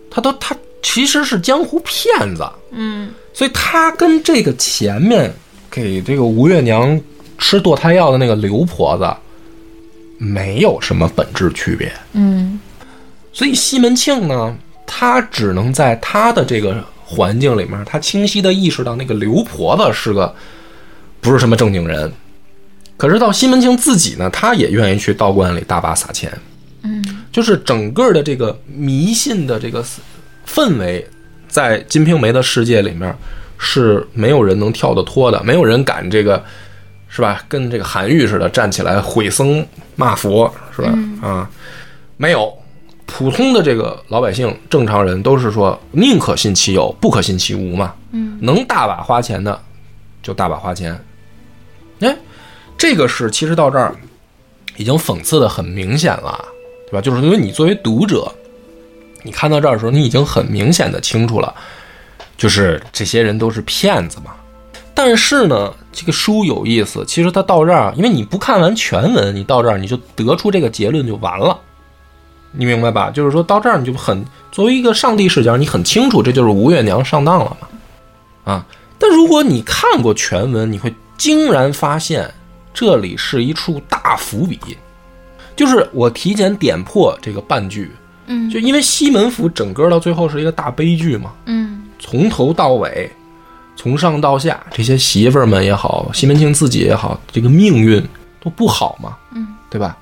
[0.09, 5.33] 他都他其实是江湖骗子，嗯所以他跟这个前面
[5.69, 6.99] 给这个吴月娘
[7.37, 9.13] 吃堕胎药的那个刘婆子
[10.17, 11.91] 没有什么本质区别。
[12.13, 12.59] 嗯
[13.33, 14.55] 所以西门庆呢，
[14.85, 20.33] 他只能在他的这个环境里面，他清晰的意识到那个刘婆子是个
[21.19, 22.11] 不是什么正经人。
[22.97, 26.31] 可是到西门庆自己呢，他也愿意去道观里大把撒钱。
[26.83, 29.83] 嗯就是整个的这个迷信的这个
[30.47, 31.05] 氛围，
[31.49, 33.13] 在《金瓶梅》的世界里面
[33.57, 36.41] 是没有人能跳得脱的，没有人敢这个，
[37.15, 37.41] 是吧？
[37.47, 40.93] 跟这个韩愈似的站起来毁僧骂佛，是吧？
[41.21, 41.49] 啊，
[42.17, 42.53] 没有。
[43.05, 47.93] 普通的这个老百姓、正常人都是说，宁可信其有，不可信其无嘛。
[48.11, 49.57] 嗯，能大把花钱的，
[50.21, 50.99] 就大把花钱。
[52.01, 52.17] 哎，
[52.77, 53.95] 这个是其实到这儿
[54.75, 56.43] 已经讽刺的很明显了，
[56.87, 56.99] 对吧？
[56.99, 58.29] 就是因为你作为读者，
[59.23, 61.55] 你看到这儿的时候，你已经很明显的清楚了，
[62.35, 64.35] 就是这些人都是骗子嘛。
[64.95, 71.59] 但是呢，这个书有意思，其实它到这儿，因为你不看完全文，你到这儿你就得出这个结论就完了，
[72.53, 73.11] 你明白吧？
[73.11, 77.67] 就是说到这儿你就很作为一个上帝视角，你很清楚这就是吴月娘上当了嘛，
[78.53, 78.65] 啊！
[78.97, 82.33] 但如果你看过全文，你会惊然发现
[82.73, 84.57] 这里是一处大伏笔，
[85.57, 87.91] 就是我提前点破这个半句，
[88.27, 88.49] 嗯。
[88.49, 91.83] 就因为西门府整个到最后是一个大悲剧嘛，嗯。
[91.99, 93.11] 从头到尾，
[93.75, 98.03] 从上到下，这些媳妇儿们也好，西门庆自己也好，这个命运
[98.41, 99.97] 都不好嘛，嗯，对吧？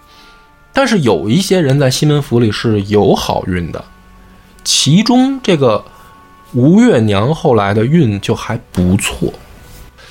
[0.72, 3.84] 但是有一些人在西门府里是有好运的，
[4.64, 5.84] 其中这个
[6.54, 9.34] 吴月娘后来的运就还不错。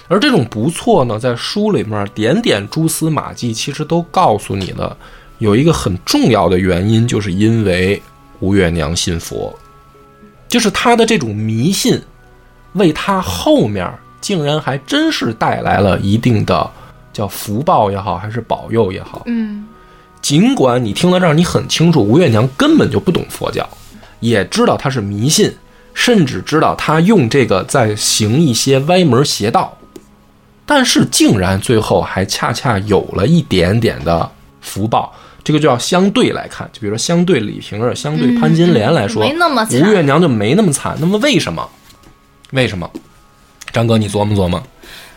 [0.09, 4.95] 而这种不错呢，在书里面点点蛛丝马迹，其实都告诉你了
[5.39, 8.01] 有一个很重要的原因，就是因为
[8.41, 9.57] 吴月娘信佛，
[10.49, 11.99] 就是她的这种迷信，
[12.75, 16.71] 为他后面竟然还真是带来了一定的
[17.13, 19.23] 叫福报也好，还是保佑也好。
[19.27, 19.67] 嗯
[20.21, 23.69] 尽管你听到这儿，你很清楚吴月娘根本就不懂佛教，
[24.21, 25.53] 也知道她是迷信，
[25.95, 29.77] 甚至知道她用这个在行一些歪门邪道，
[30.65, 35.13] 但是竟然最后还恰恰有了一点点的福报。
[35.43, 40.97] 这个就要相对来看，就比如说相对李瓶儿、相对潘金莲来说，没那么惨吴月娘就没那么惨。
[41.01, 41.69] 那么为什么？
[42.53, 42.89] 为什么？
[43.73, 44.63] 张哥，你琢磨琢磨。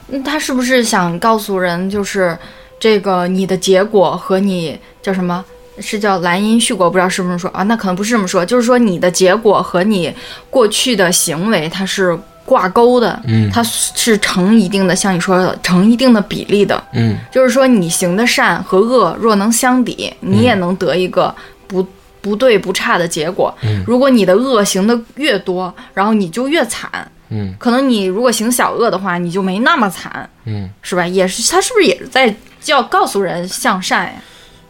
[0.09, 2.37] 嗯他是不是想告诉人，就是
[2.79, 5.43] 这个你的结果和你叫什么？
[5.79, 7.63] 是叫兰因絮果，不知道是不是说啊？
[7.63, 10.13] 那可能不是这么说，就是说你的结果和你
[10.49, 16.81] 过去的行为它是挂钩的，嗯它是成一定的，像你说的成一定的比例的。
[16.93, 21.33] 嗯就是说你行的善和恶若能相抵，你也能得一个
[21.67, 21.85] 不
[22.21, 23.53] 不对不差的结果。
[23.63, 27.11] 嗯如果你的恶行的越多，然后你就越惨。
[27.29, 30.69] 嗯可能你如果行小恶的话，你就没那么惨，嗯。
[30.81, 31.05] 是吧？
[31.05, 32.33] 也是他是不是也是在
[32.65, 34.13] 要告诉人向善呀？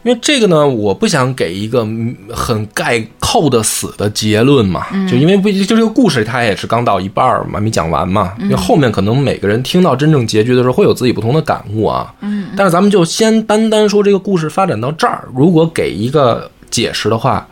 [0.02, 12.14] 因为这个呢，我不想给一个嗯很概扣的死的结论嘛，就因为不就这个故事它也是刚到一半儿嘛，没讲完嘛，因为后面可能每个人听到真正结局的时候会有自己不同的感悟啊。
[12.20, 17.48] 嗯，但是咱们就先单单说这个故事发展到这儿，如果给一个解释的话，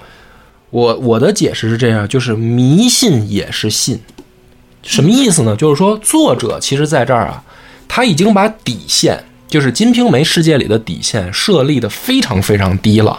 [0.70, 3.98] 我我的解释是这样，就是迷信也是信，
[4.84, 5.56] 什么意思呢？
[5.56, 7.42] 就是说作者其实在这儿啊，
[7.88, 9.22] 他已经把底线。
[9.46, 13.16] 就是《金瓶梅》世界里的底线设立的非常非常低了，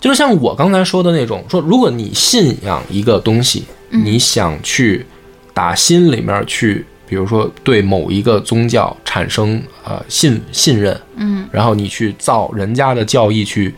[0.00, 5.06] 就是像我刚才说的那种，说如果你信仰一个东西，你想去
[5.54, 13.72] 打心里面去，比如说对某一个宗教产生呃信信任，嗯，然后你去造人家的教义去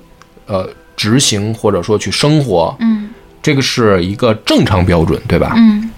[0.47, 0.67] 呃
[0.97, 3.11] 执行或者说去生活，嗯
[3.43, 5.53] 这个是一个正常标准，对吧？
[5.59, 5.91] 嗯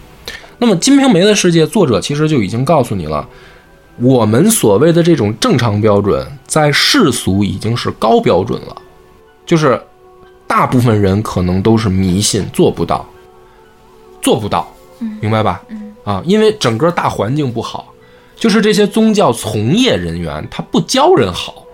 [0.62, 3.28] 那么《金瓶梅》的世界，作者其实就已经告诉你了，
[3.98, 8.76] 我们所谓的这种正常标准，在世俗已经是高标准了，
[9.44, 9.82] 就是
[10.46, 13.04] 大部分人可能都是迷信，做不到，
[14.20, 14.72] 做不到，
[15.20, 15.60] 明白吧？
[16.04, 17.92] 啊，因为整个大环境不好，
[18.36, 21.64] 就是这些宗教从业人员他不教人好，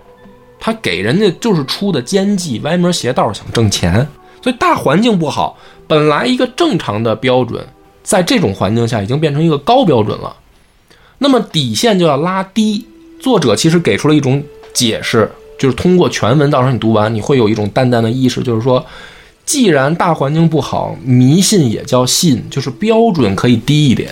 [0.59, 4.07] 他给人家就是出的奸计、歪门邪道，想挣钱，
[4.41, 5.55] 所以大环境不好，
[5.87, 7.63] 本来一个正常的标准。
[8.09, 10.35] 在这种环境下，已经变成一个高标准了，
[11.19, 12.83] 那么底线就要拉低。
[13.19, 14.43] 作者其实给出了一种
[14.73, 15.29] 解释，
[15.59, 18.83] 就是通过全文，到时候你读完，你会有一种淡淡的意识，就是说，
[19.45, 24.11] 既然大环境不好，迷信也叫信，就是标准可以低一点，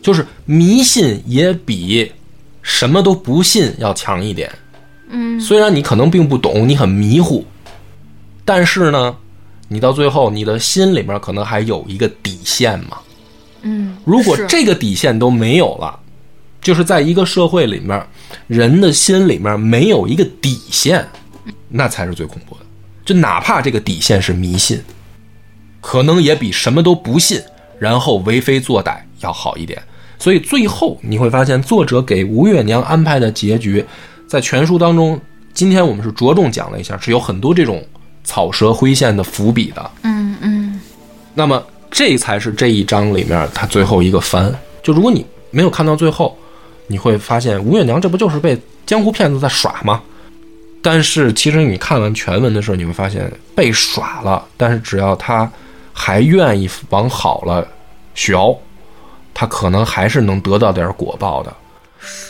[0.00, 2.10] 就是迷信也比
[2.62, 4.50] 什么都不信要强一点。
[5.10, 7.44] 嗯虽然你可能并不懂，你很迷糊，
[8.42, 9.14] 但是呢。
[9.68, 12.98] 你到最后，你的心里面可能还有一个底线嘛？
[13.62, 15.98] 嗯，如果这个底线都没有了，
[16.60, 18.06] 就是在一个社会里面，
[18.46, 21.04] 人的心里面没有一个底线，
[21.68, 22.60] 那才是最恐怖的。
[23.04, 24.80] 就哪怕这个底线是迷信，
[25.80, 27.40] 可能也比什么都不信，
[27.80, 29.82] 然后为非作歹要好一点。
[30.18, 33.84] 所以最后你会发现，作者给吴月娘安排的结局，
[34.28, 35.20] 在全书当中，
[35.52, 37.84] 今天我们是着重讲了一下，是有很多这种。
[38.26, 40.80] 草蛇灰线的伏笔的，嗯嗯，
[41.32, 44.52] 那么这才是这一章里面他最后一个翻。
[44.82, 46.36] 就如果你没有看到最后，
[46.88, 50.02] 你会发现吴月娘这不就是被江湖骗子在耍吗？
[50.82, 55.50] 但是其实你看完全文的时候，你会发现被耍了，但是只要他
[55.92, 57.66] 还愿意往好了
[58.14, 58.36] 学，
[59.32, 61.56] 他可能还是能得到点果报的。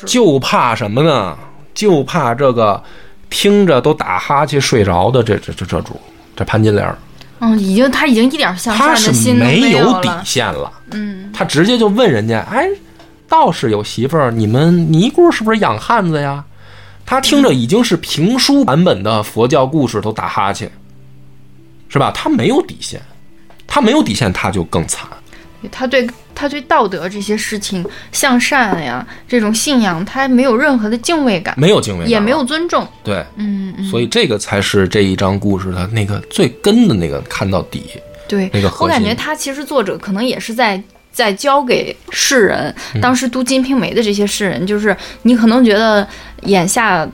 [0.06, 1.36] 就怕什么呢？
[1.74, 2.82] 就怕这个。
[3.30, 6.00] 听着都打哈欠睡着的这这这这主，
[6.34, 6.94] 这潘金莲，
[7.40, 12.68] 嗯，已经他已经一点向善的心没有底线了，嗯，他直接就问人家，哎，
[13.28, 16.44] 道士有媳妇儿，你们尼姑是不是养汉子呀？
[17.04, 20.70] 他听着已经是评书版本的佛教故事，都打哈欠，
[21.88, 22.10] 是吧？
[22.12, 23.00] 他没有底线，
[23.66, 25.06] 他没有底线，他就更惨。
[25.70, 32.86] 他对他对道德这些事情、向善呀这种信仰，他没有任何的敬畏感，没有敬畏感，也没有尊重。
[33.02, 37.84] 对，嗯，嗯所以这个才是这一章故事的那个最根的那个看到底。
[38.28, 40.82] 对，那个我感觉他其实作者可能也是在
[41.12, 46.06] 在教给世人，嗯当时读《金瓶梅》的这些世人，就是你可能觉得
[46.42, 47.08] 眼下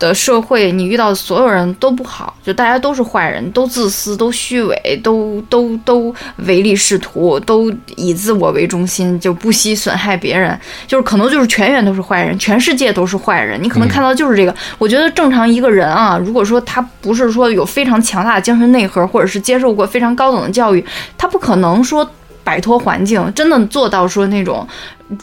[0.00, 13.62] 的社会，你遇到的所有人都不好，就大家都是坏人，都自私，都虚伪，都都都唯利是图，都以自我为中心，就不惜损害别人，就是可能就是全员都是坏人，全世界都是坏人。
[13.62, 14.52] 你可能看到就是这个。
[14.78, 20.82] 我觉得正常一个人啊，如果说他不是说有非常强大的精神内核，或者是接受过非常高等的教育，
[21.18, 22.10] 他不可能说
[22.50, 24.66] 摆脱环境，真的做到说那种。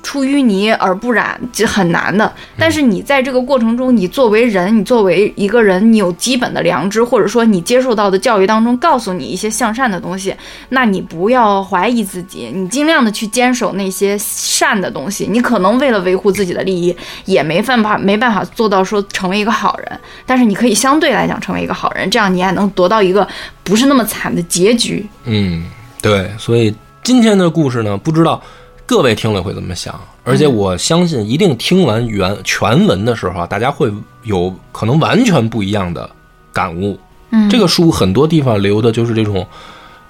[0.03, 2.29] 出淤泥而不染，就很难的。
[2.57, 10.35] 但是你在这个过程中，你作为人，你作为一个人，你有基本的良知，或者说你接受到的教育当中告诉你一些向善的东西，
[10.67, 15.25] 那你不要怀疑自己，你尽量的去坚守那些善的东西。
[15.31, 23.25] 你可能为了维护自己的利益，也没办法没办法做到说成为一个好人，但是你可以相对来讲成为一个好人，这样你还能得到一个
[23.63, 25.07] 不是那么惨的结局。
[25.23, 25.63] 嗯，
[26.01, 26.29] 对。
[26.37, 26.75] 所以
[27.07, 28.43] 今天的故事呢，不知道。
[28.85, 29.97] 各位听了会怎么想？
[30.25, 33.89] 而且我相信，一定听完原全文的时候啊，大家会
[34.23, 36.09] 有可能完全不一样的
[36.51, 36.99] 感悟。
[37.29, 39.47] 嗯，这个书很多地方留的就是这种，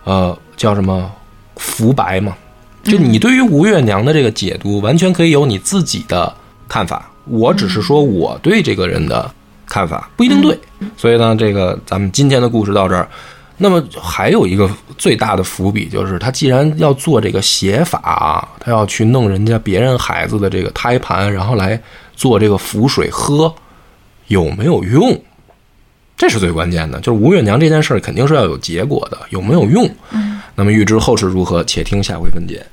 [0.06, 1.08] 呃，叫什么
[1.58, 2.36] 浮白嘛？
[2.82, 6.34] 就你对于吴月娘的这个解读，完全可以有你自己的
[6.68, 7.08] 看法。
[7.26, 9.30] 我只是说我对这个人的
[9.68, 10.58] 看法不一定对。
[10.98, 13.08] 所以呢，这个咱们今天的故事到这儿。
[13.58, 21.82] 那么还有一个最大的伏笔，就是他既然要做这个写法，他要去弄人家别人孩子的这个胎盘，然后来
[22.16, 23.54] 做这个符水喝，
[24.28, 25.20] 有没有用？
[26.16, 27.00] 这是最关键的。
[27.00, 29.90] 就是吴月娘这件事儿肯定是要有结果的，有没有用？
[30.12, 30.40] 嗯。
[30.56, 32.66] 那么预知后事如何，且听下回分解。